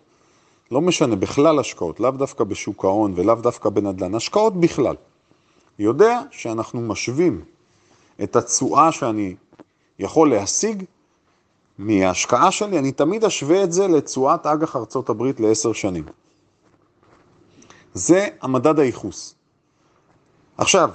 לא 0.70 0.80
משנה, 0.80 1.16
בכלל 1.16 1.58
השקעות, 1.58 2.00
לאו 2.00 2.10
דווקא 2.10 2.44
בשוק 2.44 2.84
ההון 2.84 3.12
ולאו 3.16 3.34
דווקא 3.34 3.68
בנדל"ן, 3.68 4.14
השקעות 4.14 4.56
בכלל, 4.60 4.96
יודע 5.78 6.20
שאנחנו 6.30 6.80
משווים 6.80 7.44
את 8.22 8.36
התשואה 8.36 8.92
שאני 8.92 9.34
יכול 9.98 10.30
להשיג 10.30 10.84
מההשקעה 11.78 12.50
שלי, 12.50 12.78
אני 12.78 12.92
תמיד 12.92 13.24
אשווה 13.24 13.64
את 13.64 13.72
זה 13.72 13.88
לתשואת 13.88 14.46
אג"ח 14.46 14.76
ארצות 14.76 15.08
הברית 15.08 15.40
לעשר 15.40 15.72
שנים. 15.72 16.04
זה 17.94 18.28
המדד 18.42 18.78
הייחוס. 18.78 19.34
עכשיו, 20.58 20.90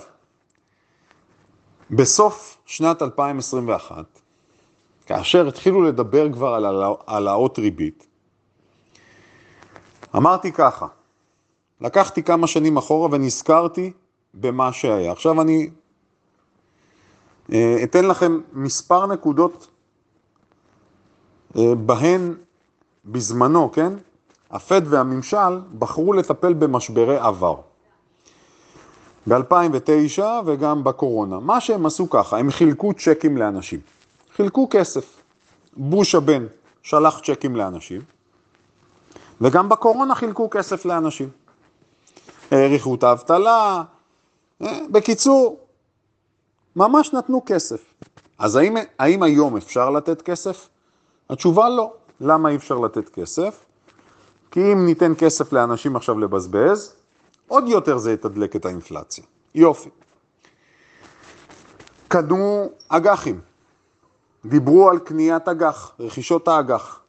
בסוף 1.92 2.58
שנת 2.66 3.02
2021, 3.02 4.06
כאשר 5.06 5.48
התחילו 5.48 5.82
לדבר 5.82 6.34
כבר 6.34 6.54
על 6.54 6.66
העלאות 7.08 7.60
ריבית, 7.60 8.08
אמרתי 10.16 10.52
ככה, 10.52 10.88
לקחתי 11.82 12.24
כמה 12.24 12.48
שנים 12.48 12.78
אחורה 12.78 13.10
ונזכרתי 13.12 13.92
במה 14.34 14.74
שהיה. 14.74 15.12
עכשיו 15.12 15.42
אני 15.42 15.70
אה, 17.54 17.84
אתן 17.84 18.06
לכם 18.06 18.40
מספר 18.54 19.06
נקודות 19.06 19.68
בהן 21.56 22.36
בזמנו, 23.06 23.72
כן, 23.72 23.94
הפד 24.52 24.82
והממשל 24.86 25.60
בחרו 25.80 26.14
לטפל 26.14 26.54
במשברי 26.54 27.18
עבר. 27.18 27.56
ב-2009 29.30 30.22
וגם 30.46 30.84
בקורונה. 30.84 31.40
מה 31.40 31.62
שהם 31.62 31.86
עשו 31.86 32.10
ככה, 32.10 32.38
הם 32.38 32.52
חילקו 32.52 32.94
צ'קים 32.94 33.38
לאנשים. 33.38 33.80
חילקו 34.36 34.68
כסף. 34.72 35.22
בוש 35.78 36.16
הבן 36.16 36.46
שלח 36.84 37.20
צ'קים 37.20 37.56
לאנשים, 37.56 38.02
וגם 39.42 39.70
בקורונה 39.70 40.16
חילקו 40.16 40.50
כסף 40.50 40.86
לאנשים. 40.86 41.30
האריכו 42.52 42.96
את 42.96 43.04
האבטלה, 43.04 43.84
אה, 44.62 44.80
בקיצור, 44.92 45.60
ממש 46.76 47.14
נתנו 47.14 47.42
כסף. 47.46 47.94
אז 48.40 48.56
האם, 48.56 48.76
האם 49.00 49.24
היום 49.24 49.58
אפשר 49.58 49.90
לתת 49.90 50.22
כסף? 50.22 50.70
התשובה 51.32 51.70
לא. 51.70 51.94
למה 52.22 52.50
אי 52.50 52.56
אפשר 52.56 52.76
לתת 52.76 53.10
כסף? 53.10 53.66
כי 54.52 54.74
אם 54.74 54.86
ניתן 54.86 55.14
כסף 55.18 55.54
לאנשים 55.54 55.96
עכשיו 55.96 56.20
לבזבז, 56.20 56.96
עוד 57.48 57.68
יותר 57.68 57.98
זה 57.98 58.14
יתדלק 58.14 58.56
את 58.56 58.66
האינפלציה. 58.66 59.24
יופי. 59.56 59.90
קדמו 62.08 62.70
אג"חים. 62.90 63.40
דיברו 64.46 64.90
על 64.90 65.00
קניית 65.00 65.48
אג"ח, 65.48 65.92
רכישות 66.00 66.48
האג"ח. 66.48 67.00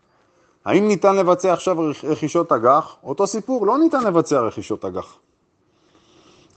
האם 0.65 0.89
ניתן 0.89 1.17
לבצע 1.17 1.53
עכשיו 1.53 1.77
רכישות 2.05 2.53
אג"ח? 2.53 2.97
אותו 3.05 3.27
סיפור, 3.27 3.67
לא 3.67 3.79
ניתן 3.79 4.05
לבצע 4.05 4.41
רכישות 4.41 4.85
אג"ח. 4.85 5.19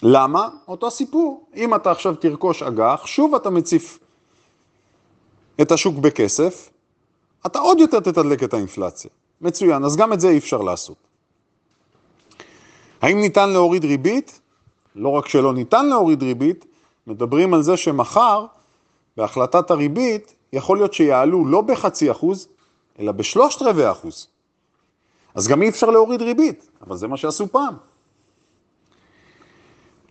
למה? 0.04 0.50
אותו 0.68 0.92
סיפור. 0.92 1.46
אם 1.56 1.76
אתה 1.76 1.92
עכשיו 1.92 2.16
תרכוש 2.16 2.64
אג"ח, 2.64 3.06
שוב 3.06 3.36
אתה 3.36 3.50
מציף 3.50 4.00
את 5.62 5.72
השוק 5.72 5.96
בכסף, 5.96 6.70
אתה 7.46 7.60
עוד 7.60 7.80
יותר 7.80 8.00
תתדלק 8.00 8.44
את 8.44 8.54
האינפלציה. 8.54 9.12
מצוין, 9.42 9.84
אז 9.84 9.96
גם 9.96 10.14
את 10.14 10.20
זה 10.20 10.30
אי 10.30 10.38
אפשר 10.38 10.58
לעשות. 10.58 10.98
האם 13.02 13.20
ניתן 13.20 13.50
להוריד 13.50 13.86
ריבית? 13.86 14.40
לא 14.96 15.10
רק 15.10 15.28
שלא 15.28 15.54
ניתן 15.54 15.86
להוריד 15.86 16.24
ריבית, 16.24 16.66
מדברים 17.08 17.54
על 17.54 17.62
זה 17.62 17.78
שמחר, 17.78 18.46
בהחלטת 19.18 19.72
הריבית, 19.72 20.34
יכול 20.54 20.78
להיות 20.78 20.94
שיעלו 20.94 21.46
לא 21.46 21.62
בחצי 21.62 22.12
אחוז, 22.12 22.48
אלא 23.00 23.12
בשלושת 23.12 23.62
רבעי 23.62 23.92
אחוז. 23.92 24.28
אז 25.36 25.48
גם 25.48 25.62
אי 25.62 25.70
אפשר 25.70 25.90
להוריד 25.90 26.22
ריבית, 26.22 26.68
אבל 26.82 26.98
זה 26.98 27.08
מה 27.08 27.18
שעשו 27.18 27.48
פעם. 27.52 27.76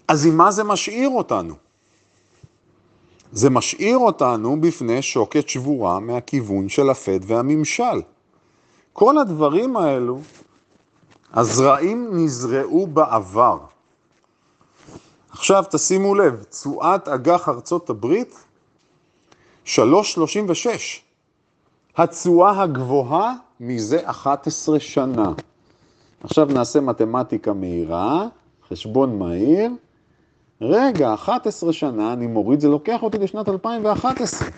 אז 0.08 0.26
עם 0.26 0.36
מה 0.36 0.50
זה 0.50 0.64
משאיר 0.64 1.08
אותנו? 1.08 1.54
זה 3.34 3.50
משאיר 3.50 3.98
אותנו 3.98 4.60
בפני 4.60 5.02
שוקת 5.02 5.48
שבורה 5.48 6.00
מהכיוון 6.00 6.68
של 6.68 6.90
הפד 6.90 7.20
והממשל. 7.26 8.02
כל 8.92 9.18
הדברים 9.18 9.76
האלו, 9.76 10.20
הזרעים 11.32 12.08
נזרעו 12.12 12.86
בעבר. 12.86 13.58
עכשיו 15.30 15.64
תשימו 15.70 16.14
לב, 16.14 16.42
תשואת 16.42 17.08
אג"ח 17.08 17.48
ארצות 17.48 17.90
הברית, 17.90 18.34
3.36. 19.66 19.78
התשואה 21.96 22.62
הגבוהה 22.62 23.34
מזה 23.60 24.10
11 24.10 24.80
שנה. 24.80 25.32
עכשיו 26.24 26.44
נעשה 26.44 26.80
מתמטיקה 26.80 27.52
מהירה, 27.52 28.26
חשבון 28.68 29.18
מהיר. 29.18 29.70
רגע, 30.60 31.14
11 31.14 31.72
שנה, 31.72 32.12
אני 32.12 32.26
מוריד, 32.26 32.60
זה 32.60 32.68
לוקח 32.68 33.02
אותי 33.02 33.18
לשנת 33.18 33.48
2011. 33.48 34.48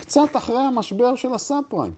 קצת 0.00 0.36
אחרי 0.36 0.58
המשבר 0.58 1.14
של 1.16 1.34
הסאב 1.34 1.62
פריים. 1.68 1.94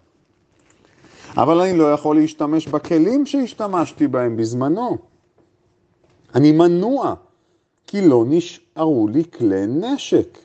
אבל 1.37 1.61
אני 1.61 1.79
לא 1.79 1.93
יכול 1.93 2.17
להשתמש 2.17 2.69
בכלים 2.69 3.27
שהשתמשתי 3.27 4.09
בהם 4.09 4.37
בזמנו. 4.37 4.99
אני 6.35 6.53
מנוע, 6.53 7.15
כי 7.87 8.09
לא 8.09 8.25
נשארו 8.27 9.09
לי 9.09 9.23
כלי 9.39 9.67
נשק. 9.67 10.39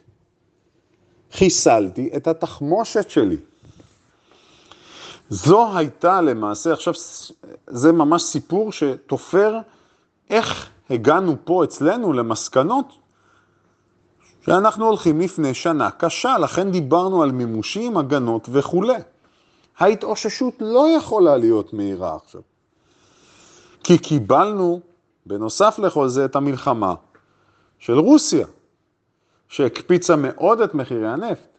חיסלתי 1.32 2.10
את 2.16 2.28
התחמושת 2.28 3.10
שלי. 3.10 3.38
זו 5.30 5.78
הייתה 5.78 6.22
למעשה, 6.22 6.74
עכשיו 6.74 6.94
זה 7.68 7.92
ממש 7.92 8.24
סיפור 8.24 8.72
שתופר 8.72 9.60
איך 10.30 10.70
הגענו 10.90 11.36
פה 11.44 11.64
אצלנו 11.64 12.14
למסקנות 12.14 12.94
שאנחנו 14.46 14.86
הולכים 14.86 15.22
לפני 15.22 15.54
שנה 15.54 15.92
קשה, 15.92 16.38
לכן 16.38 16.72
דיברנו 16.72 17.24
על 17.24 17.32
מימושים, 17.32 17.98
הגנות 17.98 18.50
וכולי. 18.52 18.98
ההתאוששות 19.78 20.54
לא 20.60 20.88
יכולה 20.98 21.38
להיות 21.38 21.74
מהירה 21.74 22.16
עכשיו. 22.16 22.42
כי 23.84 23.98
קיבלנו, 23.98 24.80
בנוסף 25.26 25.80
לכל 25.80 26.08
זה, 26.08 26.26
את 26.26 26.36
המלחמה 26.36 26.94
של 27.80 28.00
רוסיה, 28.00 28.48
שהקפיצה 29.48 30.16
מאוד 30.16 30.62
את 30.62 30.74
מחירי 30.74 31.08
הנפט. 31.08 31.58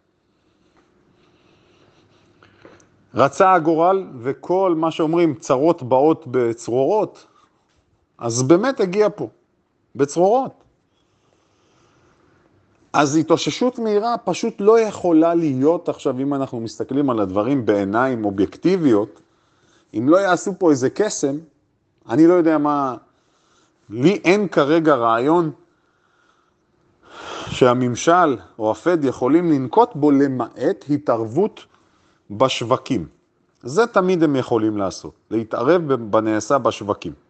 רצה 3.14 3.52
הגורל 3.52 4.06
וכל 4.18 4.74
מה 4.76 4.90
שאומרים 4.90 5.34
צרות 5.34 5.82
באות 5.82 6.24
בצרורות, 6.26 7.26
אז 8.18 8.42
באמת 8.42 8.80
הגיע 8.80 9.08
פה, 9.14 9.28
בצרורות. 9.96 10.64
אז 12.92 13.16
התאוששות 13.16 13.78
מהירה 13.78 14.18
פשוט 14.18 14.54
לא 14.58 14.80
יכולה 14.80 15.34
להיות 15.34 15.88
עכשיו, 15.88 16.20
אם 16.20 16.34
אנחנו 16.34 16.60
מסתכלים 16.60 17.10
על 17.10 17.20
הדברים 17.20 17.66
בעיניים 17.66 18.24
אובייקטיביות, 18.24 19.20
אם 19.94 20.08
לא 20.08 20.16
יעשו 20.16 20.52
פה 20.58 20.70
איזה 20.70 20.90
קסם, 20.90 21.36
אני 22.08 22.26
לא 22.26 22.34
יודע 22.34 22.58
מה, 22.58 22.96
לי 23.90 24.20
אין 24.24 24.48
כרגע 24.48 24.94
רעיון 24.94 25.50
שהממשל 27.50 28.36
או 28.58 28.70
הפד 28.70 29.04
יכולים 29.04 29.52
לנקוט 29.52 29.90
בו 29.94 30.10
למעט 30.10 30.84
התערבות 30.90 31.64
בשווקים. 32.30 33.06
זה 33.62 33.86
תמיד 33.86 34.22
הם 34.22 34.36
יכולים 34.36 34.76
לעשות, 34.76 35.12
להתערב 35.30 35.92
בנעשה 35.94 36.58
בשווקים. 36.58 37.27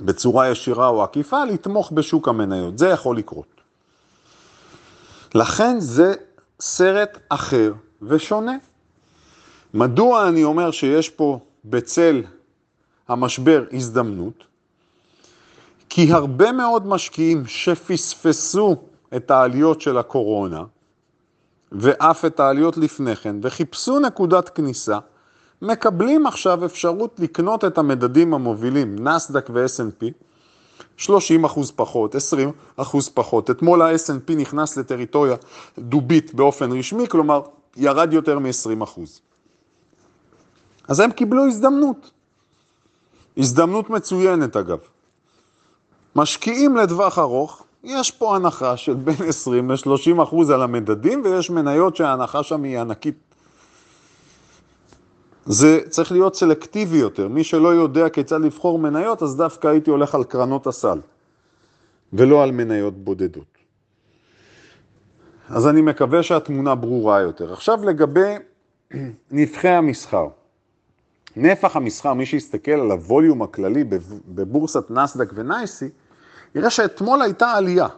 בצורה 0.00 0.48
ישירה 0.50 0.88
או 0.88 1.02
עקיפה, 1.02 1.44
לתמוך 1.44 1.92
בשוק 1.92 2.28
המניות. 2.28 2.78
זה 2.78 2.88
יכול 2.88 3.16
לקרות. 3.18 3.60
לכן 5.34 5.80
זה 5.80 6.14
סרט 6.60 7.18
אחר 7.28 7.72
ושונה. 8.02 8.56
מדוע 9.74 10.28
אני 10.28 10.44
אומר 10.44 10.70
שיש 10.70 11.08
פה 11.08 11.40
בצל 11.64 12.22
המשבר 13.08 13.64
הזדמנות? 13.72 14.44
כי 15.88 16.12
הרבה 16.12 16.52
מאוד 16.52 16.86
משקיעים 16.86 17.46
שפספסו 17.46 18.76
את 19.16 19.30
העליות 19.30 19.80
של 19.80 19.98
הקורונה, 19.98 20.64
ואף 21.72 22.24
את 22.24 22.40
העליות 22.40 22.76
לפני 22.76 23.16
כן, 23.16 23.36
וחיפשו 23.42 23.98
נקודת 23.98 24.48
כניסה, 24.48 24.98
מקבלים 25.62 26.26
עכשיו 26.26 26.64
אפשרות 26.64 27.20
לקנות 27.20 27.64
את 27.64 27.78
המדדים 27.78 28.34
המובילים, 28.34 29.08
נסדק 29.08 29.50
ו-S&P, 29.52 30.06
30 30.96 31.44
אחוז 31.44 31.70
פחות, 31.70 32.14
20 32.14 32.52
אחוז 32.76 33.08
פחות. 33.08 33.50
אתמול 33.50 33.82
ה-S&P 33.82 34.34
נכנס 34.34 34.76
לטריטוריה 34.76 35.36
דובית 35.78 36.34
באופן 36.34 36.72
רשמי, 36.72 37.08
כלומר 37.08 37.42
ירד 37.76 38.12
יותר 38.12 38.38
מ-20 38.38 38.84
אחוז. 38.84 39.20
אז 40.88 41.00
הם 41.00 41.10
קיבלו 41.10 41.46
הזדמנות. 41.46 42.10
הזדמנות 43.36 43.90
מצוינת 43.90 44.56
אגב. 44.56 44.78
משקיעים 46.16 46.76
לטווח 46.76 47.18
ארוך, 47.18 47.64
יש 47.84 48.10
פה 48.10 48.36
הנחה 48.36 48.76
של 48.76 48.94
בין 48.94 49.28
20 49.28 49.70
ל-30 49.70 50.22
אחוז 50.22 50.50
על 50.50 50.62
המדדים, 50.62 51.22
ויש 51.24 51.50
מניות 51.50 51.96
שההנחה 51.96 52.42
שם 52.42 52.62
היא 52.62 52.80
ענקית. 52.80 53.27
זה 55.48 55.80
צריך 55.88 56.12
להיות 56.12 56.34
סלקטיבי 56.34 56.96
יותר. 56.96 57.28
מי 57.28 57.44
שלא 57.44 57.68
יודע 57.68 58.08
כיצד 58.08 58.40
לבחור 58.40 58.78
מניות, 58.78 59.22
אז 59.22 59.36
דווקא 59.36 59.68
הייתי 59.68 59.90
הולך 59.90 60.14
על 60.14 60.24
קרנות 60.24 60.66
הסל, 60.66 61.00
ולא 62.12 62.42
על 62.42 62.50
מניות 62.50 62.94
בודדות. 63.04 63.58
אז 65.48 65.68
אני 65.68 65.82
מקווה 65.82 66.22
שהתמונה 66.22 66.74
ברורה 66.74 67.20
יותר. 67.20 67.52
עכשיו 67.52 67.84
לגבי 67.84 68.34
נפחי 69.30 69.68
המסחר. 69.68 70.28
נפח 71.36 71.76
המסחר, 71.76 72.14
מי 72.14 72.26
שיסתכל 72.26 72.72
על 72.72 72.90
הווליום 72.90 73.42
הכללי 73.42 73.84
בבורסת 74.28 74.90
נסדק 74.90 75.30
ונייסי, 75.34 75.88
יראה 76.54 76.70
שאתמול 76.70 77.22
הייתה 77.22 77.50
עלייה. 77.50 77.88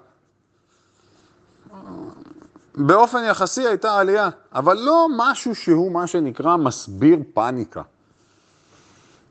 באופן 2.74 3.18
יחסי 3.30 3.66
הייתה 3.66 3.98
עלייה, 3.98 4.28
אבל 4.52 4.76
לא 4.76 5.06
משהו 5.16 5.54
שהוא 5.54 5.92
מה 5.92 6.06
שנקרא 6.06 6.56
מסביר 6.56 7.18
פאניקה. 7.35 7.83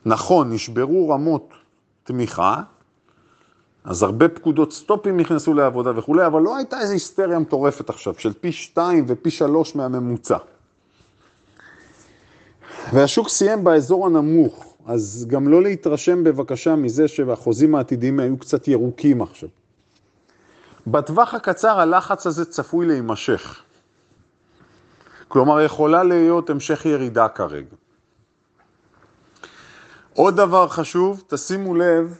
נכון, 0.06 0.52
נשברו 0.52 1.08
רמות 1.08 1.48
תמיכה, 2.04 2.62
אז 3.84 4.02
הרבה 4.02 4.28
פקודות 4.28 4.72
סטופים 4.72 5.16
נכנסו 5.16 5.54
לעבודה 5.54 5.98
וכולי, 5.98 6.26
אבל 6.26 6.42
לא 6.42 6.56
הייתה 6.56 6.80
איזו 6.80 6.92
היסטריה 6.92 7.38
מטורפת 7.38 7.90
עכשיו, 7.90 8.14
של 8.18 8.32
פי 8.32 8.52
שתיים 8.52 9.04
ופי 9.08 9.30
שלוש 9.30 9.76
מהממוצע. 9.76 10.36
והשוק 12.92 13.28
סיים 13.28 13.64
באזור 13.64 14.06
הנמוך, 14.06 14.74
אז 14.86 15.26
גם 15.28 15.48
לא 15.48 15.62
להתרשם 15.62 16.24
בבקשה 16.24 16.76
מזה 16.76 17.08
שהחוזים 17.08 17.74
העתידיים 17.74 18.20
היו 18.20 18.38
קצת 18.38 18.68
ירוקים 18.68 19.22
עכשיו. 19.22 19.48
בטווח 20.86 21.34
הקצר 21.34 21.80
הלחץ 21.80 22.26
הזה 22.26 22.44
צפוי 22.44 22.86
להימשך. 22.86 23.62
כלומר, 25.28 25.60
יכולה 25.60 26.02
להיות 26.02 26.50
המשך 26.50 26.86
ירידה 26.86 27.28
כרגע. 27.28 27.76
עוד 30.14 30.36
דבר 30.36 30.68
חשוב, 30.68 31.22
תשימו 31.26 31.74
לב, 31.74 32.18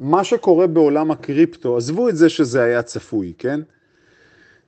מה 0.00 0.24
שקורה 0.24 0.66
בעולם 0.66 1.10
הקריפטו, 1.10 1.76
עזבו 1.76 2.08
את 2.08 2.16
זה 2.16 2.28
שזה 2.28 2.62
היה 2.62 2.82
צפוי, 2.82 3.32
כן? 3.38 3.60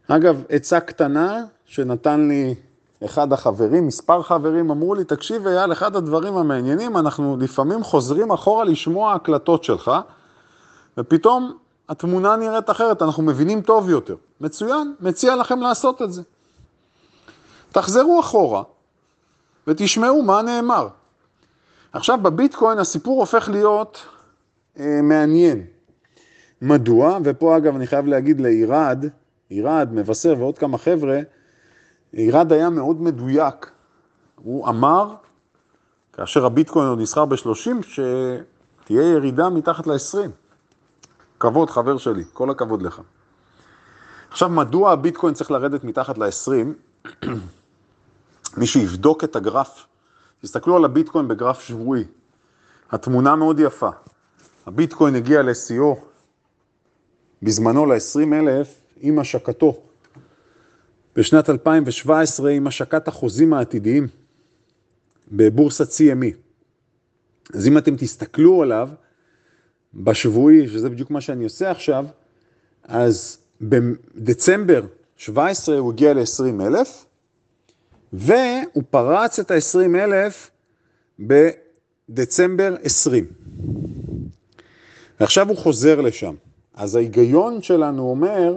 אגב, 0.09 0.43
עצה 0.49 0.81
קטנה 0.81 1.45
שנתן 1.65 2.29
לי 2.29 2.55
אחד 3.05 3.33
החברים, 3.33 3.87
מספר 3.87 4.23
חברים 4.23 4.71
אמרו 4.71 4.95
לי, 4.95 5.05
תקשיב 5.05 5.47
אייל, 5.47 5.73
אחד 5.73 5.97
הדברים 5.97 6.37
המעניינים, 6.37 6.97
אנחנו 6.97 7.37
לפעמים 7.41 7.85
חוזרים 7.85 8.31
אחורה 8.33 8.65
לשמוע 8.65 9.15
הקלטות 9.15 9.65
שלך, 9.65 9.91
ופתאום 10.99 11.59
התמונה 11.89 12.37
נראית 12.37 12.71
אחרת, 12.71 13.03
אנחנו 13.03 13.23
מבינים 13.23 13.63
טוב 13.63 13.91
יותר. 13.91 14.17
מצוין, 14.41 14.95
מציע 15.01 15.37
לכם 15.37 15.61
לעשות 15.61 16.03
את 16.03 16.13
זה. 16.13 16.23
תחזרו 17.73 18.21
אחורה 18.21 18.63
ותשמעו 19.67 20.23
מה 20.23 20.43
נאמר. 20.43 20.89
עכשיו 21.93 22.19
בביטקוין 22.23 22.79
הסיפור 22.79 23.21
הופך 23.21 23.49
להיות 23.49 24.07
אה, 24.79 25.01
מעניין. 25.03 25.65
מדוע? 26.63 27.19
ופה 27.25 27.57
אגב 27.57 27.77
אני 27.77 27.87
חייב 27.87 28.07
להגיד 28.07 28.41
לעירד, 28.41 29.05
עירד, 29.49 29.89
מבשר 29.93 30.35
ועוד 30.39 30.59
כמה 30.59 30.79
חבר'ה, 30.79 31.21
עירד 32.13 32.53
היה 32.53 32.71
מאוד 32.71 33.03
מדויק. 33.03 33.71
הוא 34.43 34.69
אמר, 34.69 35.15
כאשר 36.13 36.47
הביטקוין 36.47 36.89
עוד 36.89 37.01
נסחר 37.01 37.25
ב-30, 37.25 37.83
שתהיה 37.83 39.13
ירידה 39.13 39.49
מתחת 39.49 39.87
ל-20. 39.87 40.31
כבוד, 41.43 41.71
חבר 41.71 41.99
שלי, 41.99 42.25
כל 42.33 42.51
הכבוד 42.51 42.83
לך. 42.83 43.01
עכשיו, 44.31 44.49
מדוע 44.49 44.93
הביטקוין 44.93 45.35
צריך 45.35 45.51
לרדת 45.51 45.85
מתחת 45.85 46.19
ל-20? 46.19 47.07
מי 48.59 48.67
שיבדוק 48.67 49.25
את 49.25 49.37
הגרף, 49.37 49.87
תסתכלו 50.43 50.77
על 50.77 50.85
הביטקוין 50.85 51.29
בגרף 51.29 51.61
שבועי. 51.61 52.05
התמונה 52.91 53.37
מאוד 53.37 53.61
יפה. 53.61 53.89
הביטקוין 54.67 55.15
הגיע 55.15 55.43
לשיאו 55.43 56.01
בזמנו 57.43 57.87
ל-20 57.87 58.35
אלף 58.35 58.81
עם 59.01 59.19
השקתו. 59.19 59.81
בשנת 61.17 61.51
2017 61.51 62.51
עם 62.51 62.67
השקת 62.67 63.09
החוזים 63.09 63.53
העתידיים 63.53 64.09
בבורסת 65.33 65.89
CME. 65.89 66.37
אז 67.55 67.67
אם 67.67 67.79
אתם 67.79 67.97
תסתכלו 67.97 68.63
עליו 68.63 68.89
בשבועי, 69.95 70.69
שזה 70.69 70.91
בדיוק 70.91 71.11
מה 71.11 71.21
שאני 71.21 71.45
עושה 71.45 71.71
עכשיו, 71.71 72.07
אז 72.85 73.39
בדצמבר 73.61 74.83
17 75.17 75.79
הוא 75.79 75.93
הגיע 75.93 76.15
ל-20 76.15 76.63
אלף, 76.67 77.07
והוא 78.13 78.83
פרץ 78.91 79.39
את 79.39 79.51
ה-20 79.51 79.97
אלף 79.97 80.51
בדצמבר 81.19 82.75
20. 82.83 83.27
ועכשיו 85.21 85.49
הוא 85.49 85.57
חוזר 85.57 86.01
לשם. 86.01 86.35
אז 86.75 86.97
ההיגיון 86.97 87.63
שלנו 87.63 88.03
אומר 88.11 88.57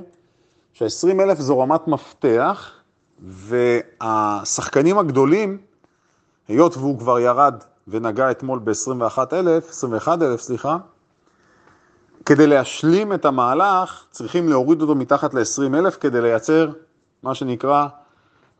שה-20 0.74 1.22
אלף 1.22 1.40
זו 1.40 1.60
רמת 1.60 1.88
מפתח, 1.88 2.72
והשחקנים 3.20 4.98
הגדולים, 4.98 5.58
היות 6.48 6.78
והוא 6.78 7.00
כבר 7.00 7.20
ירד 7.20 7.56
ונגע 7.88 8.32
אתמול 8.32 8.60
ב-21 8.64 9.18
אלף, 9.34 9.70
21 9.70 10.22
אלף, 10.22 10.42
סליחה, 10.42 10.78
כדי 12.26 12.48
להשלים 12.48 13.14
את 13.14 13.26
המהלך, 13.26 14.06
צריכים 14.12 14.50
להוריד 14.50 14.82
אותו 14.82 14.96
מתחת 14.96 15.34
ל-20 15.34 15.78
אלף 15.78 15.98
כדי 15.98 16.22
לייצר 16.22 16.70
מה 17.24 17.36
שנקרא 17.36 17.88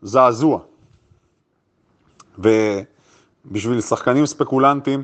זעזוע. 0.02 0.60
ובשביל 2.40 3.82
שחקנים 3.82 4.26
ספקולנטים 4.26 5.04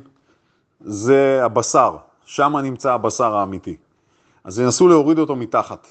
זה 0.81 1.39
הבשר, 1.43 1.97
שם 2.25 2.57
נמצא 2.57 2.93
הבשר 2.93 3.35
האמיתי. 3.35 3.77
אז 4.43 4.59
ינסו 4.59 4.87
להוריד 4.87 5.19
אותו 5.19 5.35
מתחת 5.35 5.87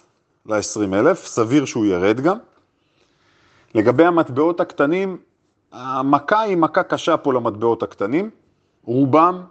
ל-20 0.46 0.94
אלף, 0.94 1.26
סביר 1.26 1.64
שהוא 1.64 1.86
ירד 1.86 2.20
גם. 2.20 2.38
לגבי 3.74 4.04
המטבעות 4.04 4.60
הקטנים, 4.60 5.18
המכה 5.72 6.40
היא 6.40 6.56
מכה 6.56 6.82
קשה 6.82 7.16
פה 7.16 7.32
למטבעות 7.32 7.82
הקטנים, 7.82 8.30
רובם 8.84 9.42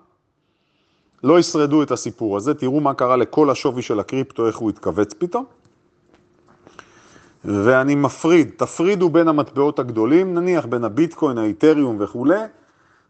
לא 1.24 1.40
ישרדו 1.40 1.84
את 1.84 1.92
הסיפור 1.92 2.38
הזה, 2.38 2.54
תראו 2.54 2.80
מה 2.80 2.94
קרה 2.94 3.18
לכל 3.18 3.50
השווי 3.50 3.82
של 3.82 4.00
הקריפטו, 4.00 4.48
איך 4.48 4.58
הוא 4.58 4.70
התכווץ 4.70 5.14
פתאום. 5.14 5.46
ואני 7.46 7.96
מפריד, 7.96 8.52
תפרידו 8.58 9.10
בין 9.10 9.28
המטבעות 9.28 9.80
הגדולים, 9.80 10.34
נניח 10.34 10.66
בין 10.66 10.84
הביטקוין, 10.84 11.38
האיתריום 11.38 11.98
וכולי, 12.00 12.40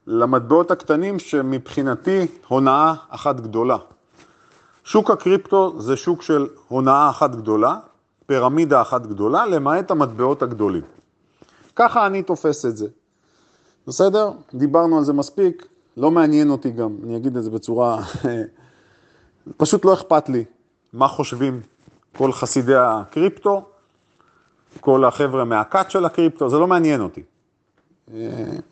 למטבעות 0.08 0.72
הקטנים 0.72 1.19
שמבחינתי 1.19 2.28
הונאה 2.48 2.93
אחת 3.10 3.39
גדולה. 3.39 3.78
שוק 4.84 5.12
הקריפטו 5.12 5.82
זה 5.82 5.98
שוק 5.98 6.22
של 6.22 6.48
הונאה 6.67 7.10
אחת 7.10 7.36
גדולה, 7.36 7.78
פירמידה 8.26 8.82
אחת 8.82 9.06
גדולה, 9.06 9.45
למעט 9.45 9.91
המטבעות 9.91 10.43
הגדולים. 10.43 10.84
ככה 11.76 12.06
אני 12.06 12.24
תופס 12.24 12.65
את 12.65 12.78
זה. 12.78 12.88
בסדר? 13.88 14.32
דיברנו 14.54 14.98
על 14.98 15.04
זה 15.04 15.13
מספיק, 15.13 15.67
לא 15.99 16.12
מעניין 16.12 16.49
אותי 16.49 16.71
גם, 16.71 16.95
אני 17.03 17.17
אגיד 17.17 17.38
את 17.38 17.43
זה 17.43 17.49
בצורה... 17.49 18.03
פשוט 19.57 19.85
לא 19.85 19.93
אכפת 19.93 20.29
לי 20.29 20.43
מה 20.93 21.07
חושבים 21.07 21.62
כל 22.17 22.31
חסידי 22.31 22.75
הקריפטו, 22.75 23.65
כל 24.79 25.05
החבר'ה 25.05 25.45
מהכת 25.45 25.91
של 25.91 26.05
הקריפטו, 26.05 26.49
זה 26.49 26.57
לא 26.57 26.67
מעניין 26.67 27.01
אותי. 27.01 27.23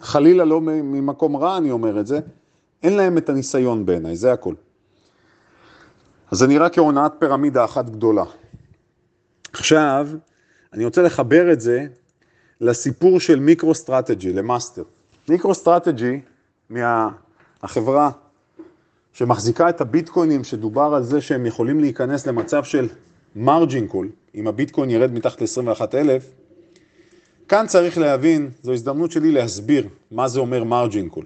חלילה 0.01 0.45
לא 0.45 0.61
ממקום 0.61 1.37
רע 1.37 1.57
אני 1.57 1.71
אומר 1.71 1.99
את 1.99 2.07
זה, 2.07 2.19
אין 2.83 2.97
להם 2.97 3.17
את 3.17 3.29
הניסיון 3.29 3.85
בעיניי, 3.85 4.15
זה 4.15 4.33
הכל. 4.33 4.53
אז 6.31 6.37
זה 6.37 6.47
נראה 6.47 6.69
כהונאת 6.69 7.11
פירמידה 7.19 7.65
אחת 7.65 7.89
גדולה. 7.89 8.23
עכשיו, 9.53 10.07
אני 10.73 10.85
רוצה 10.85 11.01
לחבר 11.01 11.53
את 11.53 11.61
זה 11.61 11.85
לסיפור 12.61 13.19
של 13.19 13.39
מיקרו-סטרטג'י, 13.39 14.33
למאסטר. 14.33 14.83
מיקרו-סטרטג'י, 15.29 16.21
מהחברה 16.69 18.12
שמחזיקה 19.13 19.69
את 19.69 19.82
הביטקוינים, 19.82 20.43
שדובר 20.43 20.93
על 20.95 21.03
זה 21.03 21.21
שהם 21.21 21.45
יכולים 21.45 21.80
להיכנס 21.80 22.27
למצב 22.27 22.63
של 22.63 22.88
margin 23.36 23.88
call, 23.88 24.10
אם 24.36 24.47
הביטקוין 24.47 24.89
ירד 24.89 25.13
מתחת 25.13 25.41
ל-21,000, 25.41 26.21
כאן 27.47 27.67
צריך 27.67 27.97
להבין, 27.97 28.49
זו 28.63 28.73
הזדמנות 28.73 29.12
שלי 29.12 29.32
להסביר 29.32 29.88
מה 30.12 30.27
זה 30.27 30.39
אומר 30.39 30.63
margin 30.63 31.10
call. 31.10 31.25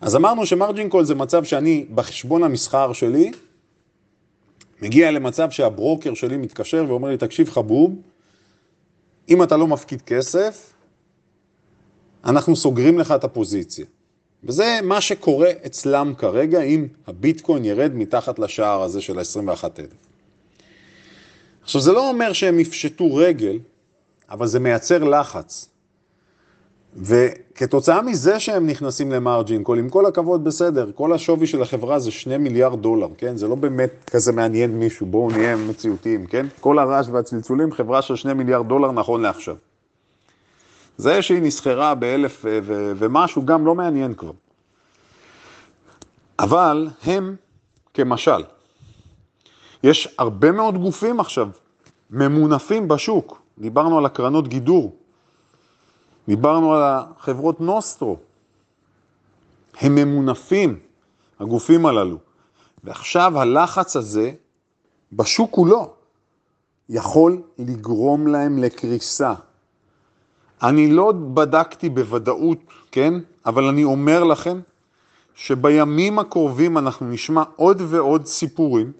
אז 0.00 0.16
אמרנו 0.16 0.46
שמרג'ין 0.46 0.88
קול 0.88 1.04
זה 1.04 1.14
מצב 1.14 1.44
שאני 1.44 1.86
בחשבון 1.94 2.42
המסחר 2.42 2.92
שלי, 2.92 3.32
מגיע 4.82 5.10
למצב 5.10 5.50
שהברוקר 5.50 6.14
שלי 6.14 6.36
מתקשר 6.36 6.84
ואומר 6.88 7.08
לי, 7.08 7.16
תקשיב 7.16 7.50
חבוב, 7.50 7.96
אם 9.28 9.42
אתה 9.42 9.56
לא 9.56 9.66
מפקיד 9.66 10.02
כסף, 10.02 10.72
אנחנו 12.24 12.56
סוגרים 12.56 12.98
לך 12.98 13.12
את 13.12 13.24
הפוזיציה. 13.24 13.86
וזה 14.44 14.78
מה 14.82 15.00
שקורה 15.00 15.50
אצלם 15.66 16.12
כרגע, 16.18 16.62
אם 16.62 16.86
הביטקוין 17.06 17.64
ירד 17.64 17.92
מתחת 17.94 18.38
לשער 18.38 18.82
הזה 18.82 19.00
של 19.00 19.18
ה-21,000. 19.18 19.94
עכשיו, 21.62 21.80
זה 21.80 21.92
לא 21.92 22.08
אומר 22.08 22.32
שהם 22.32 22.60
יפשטו 22.60 23.14
רגל, 23.14 23.58
אבל 24.30 24.46
זה 24.46 24.60
מייצר 24.60 25.04
לחץ. 25.04 25.68
וכתוצאה 26.96 28.02
מזה 28.02 28.40
שהם 28.40 28.66
נכנסים 28.66 29.12
למרג'ין 29.12 29.62
קול, 29.62 29.78
עם 29.78 29.88
כל 29.88 30.06
הכבוד 30.06 30.44
בסדר, 30.44 30.90
כל 30.94 31.12
השווי 31.12 31.46
של 31.46 31.62
החברה 31.62 31.98
זה 31.98 32.10
שני 32.10 32.38
מיליארד 32.38 32.82
דולר, 32.82 33.08
כן? 33.18 33.36
זה 33.36 33.48
לא 33.48 33.54
באמת 33.54 33.90
כזה 34.10 34.32
מעניין 34.32 34.78
מישהו, 34.78 35.06
בואו 35.06 35.30
נהיה 35.30 35.56
מציאותיים, 35.56 36.26
כן? 36.26 36.46
כל 36.60 36.78
הרעש 36.78 37.08
והצלצולים, 37.08 37.72
חברה 37.72 38.02
של 38.02 38.16
שני 38.16 38.32
מיליארד 38.32 38.68
דולר 38.68 38.92
נכון 38.92 39.22
לעכשיו. 39.22 39.56
זה 40.98 41.22
שהיא 41.22 41.42
נסחרה 41.42 41.94
באלף 41.94 42.44
ומשהו 42.96 43.46
גם 43.46 43.66
לא 43.66 43.74
מעניין 43.74 44.14
כבר. 44.14 44.32
אבל 46.38 46.88
הם, 47.02 47.36
כמשל, 47.94 48.44
יש 49.82 50.14
הרבה 50.18 50.52
מאוד 50.52 50.78
גופים 50.78 51.20
עכשיו 51.20 51.48
ממונפים 52.10 52.88
בשוק, 52.88 53.42
דיברנו 53.58 53.98
על 53.98 54.06
הקרנות 54.06 54.48
גידור, 54.48 54.96
דיברנו 56.28 56.74
על 56.74 56.82
החברות 56.82 57.60
נוסטרו, 57.60 58.16
הם 59.80 59.94
ממונפים, 59.94 60.78
הגופים 61.40 61.86
הללו, 61.86 62.18
ועכשיו 62.84 63.38
הלחץ 63.38 63.96
הזה 63.96 64.32
בשוק 65.12 65.50
כולו 65.50 65.94
יכול 66.88 67.42
לגרום 67.58 68.26
להם 68.26 68.58
לקריסה. 68.58 69.34
אני 70.62 70.90
לא 70.90 71.12
בדקתי 71.12 71.88
בוודאות, 71.88 72.58
כן? 72.92 73.14
אבל 73.46 73.64
אני 73.64 73.84
אומר 73.84 74.24
לכם 74.24 74.60
שבימים 75.34 76.18
הקרובים 76.18 76.78
אנחנו 76.78 77.06
נשמע 77.06 77.42
עוד 77.56 77.82
ועוד 77.88 78.26
סיפורים 78.26 78.92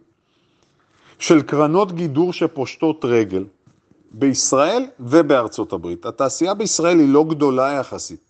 של 1.19 1.43
קרנות 1.43 1.93
גידור 1.93 2.33
שפושטות 2.33 3.05
רגל 3.05 3.45
בישראל 4.11 4.87
ובארצות 5.01 5.73
הברית. 5.73 6.07
התעשייה 6.07 6.55
בישראל 6.55 6.99
היא 6.99 7.13
לא 7.13 7.25
גדולה 7.29 7.73
יחסית. 7.73 8.21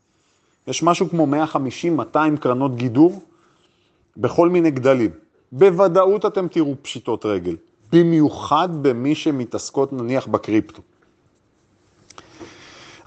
יש 0.66 0.82
משהו 0.82 1.10
כמו 1.10 1.26
150-200 2.14 2.18
קרנות 2.40 2.76
גידור 2.76 3.22
בכל 4.16 4.48
מיני 4.48 4.70
גדלים. 4.70 5.10
בוודאות 5.52 6.26
אתם 6.26 6.48
תראו 6.48 6.74
פשיטות 6.82 7.26
רגל, 7.26 7.56
במיוחד 7.92 8.68
במי 8.82 9.14
שמתעסקות 9.14 9.92
נניח 9.92 10.26
בקריפטו. 10.26 10.82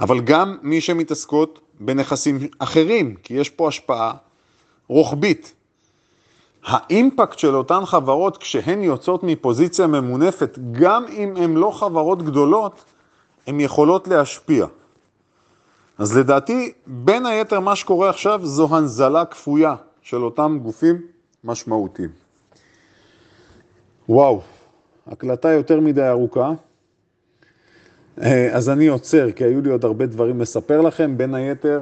אבל 0.02 0.20
גם 0.20 0.58
מי 0.62 0.82
שמתעסקות 0.82 1.60
בנכסים 1.80 2.40
אחרים, 2.60 3.16
כי 3.24 3.34
יש 3.34 3.50
פה 3.50 3.68
השפעה 3.68 4.14
רוחבית. 4.88 5.54
האימפקט 6.64 7.40
של 7.40 7.56
אותן 7.56 7.86
חברות 7.86 8.38
כשהן 8.38 8.82
יוצאות 8.82 9.24
מפוזיציה 9.24 9.88
ממונפת, 9.88 10.60
גם 10.72 11.06
אם 11.10 11.34
הן 11.38 11.54
לא 11.54 11.72
חברות 11.72 12.24
גדולות, 12.24 12.84
הן 13.48 13.60
יכולות 13.60 14.08
להשפיע. 14.08 14.66
אז 15.98 16.18
לדעתי, 16.18 16.74
בין 16.88 17.26
היתר 17.26 17.60
מה 17.60 17.76
שקורה 17.76 18.10
עכשיו 18.10 18.40
זו 18.44 18.76
הנזלה 18.76 19.26
כפויה 19.26 19.76
של 20.02 20.24
אותם 20.24 20.60
גופים 20.64 21.02
משמעותיים. 21.44 22.10
וואו, 24.10 24.42
הקלטה 25.08 25.50
יותר 25.50 25.80
מדי 25.80 26.08
ארוכה. 26.08 26.52
אה, 28.22 28.50
אז 28.56 28.70
אני 28.70 28.88
עוצר, 28.88 29.32
כי 29.32 29.44
היו 29.44 29.62
לי 29.62 29.70
עוד 29.70 29.86
הרבה 29.86 30.06
דברים 30.06 30.42
לספר 30.42 30.82
לכם, 30.82 31.18
בין 31.18 31.36
היתר 31.36 31.82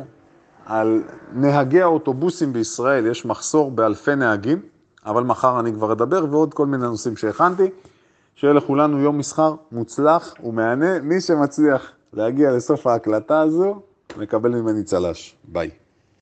על 0.66 1.04
נהגי 1.34 1.82
האוטובוסים 1.82 2.54
בישראל, 2.54 3.06
יש 3.06 3.26
מחסור 3.26 3.72
באלפי 3.72 4.16
נהגים, 4.16 4.62
אבל 5.06 5.24
מחר 5.24 5.60
אני 5.60 5.74
כבר 5.74 5.92
אדבר, 5.92 6.26
ועוד 6.32 6.54
כל 6.54 6.66
מיני 6.66 6.84
נושאים 6.84 7.18
שהכנתי. 7.18 7.70
שיהיה 8.36 8.54
לכולנו 8.54 9.00
יום 9.00 9.18
מסחר 9.18 9.56
מוצלח 9.72 10.34
ומהנה. 10.44 11.00
מי 11.00 11.22
שמצליח 11.22 11.92
להגיע 12.14 12.52
לסוף 12.52 12.88
ההקלטה 12.88 13.42
הזו, 13.42 13.82
מקבל 14.18 14.50
ממני 14.50 14.84
צל"ש. 14.84 15.36
ביי. 15.44 15.70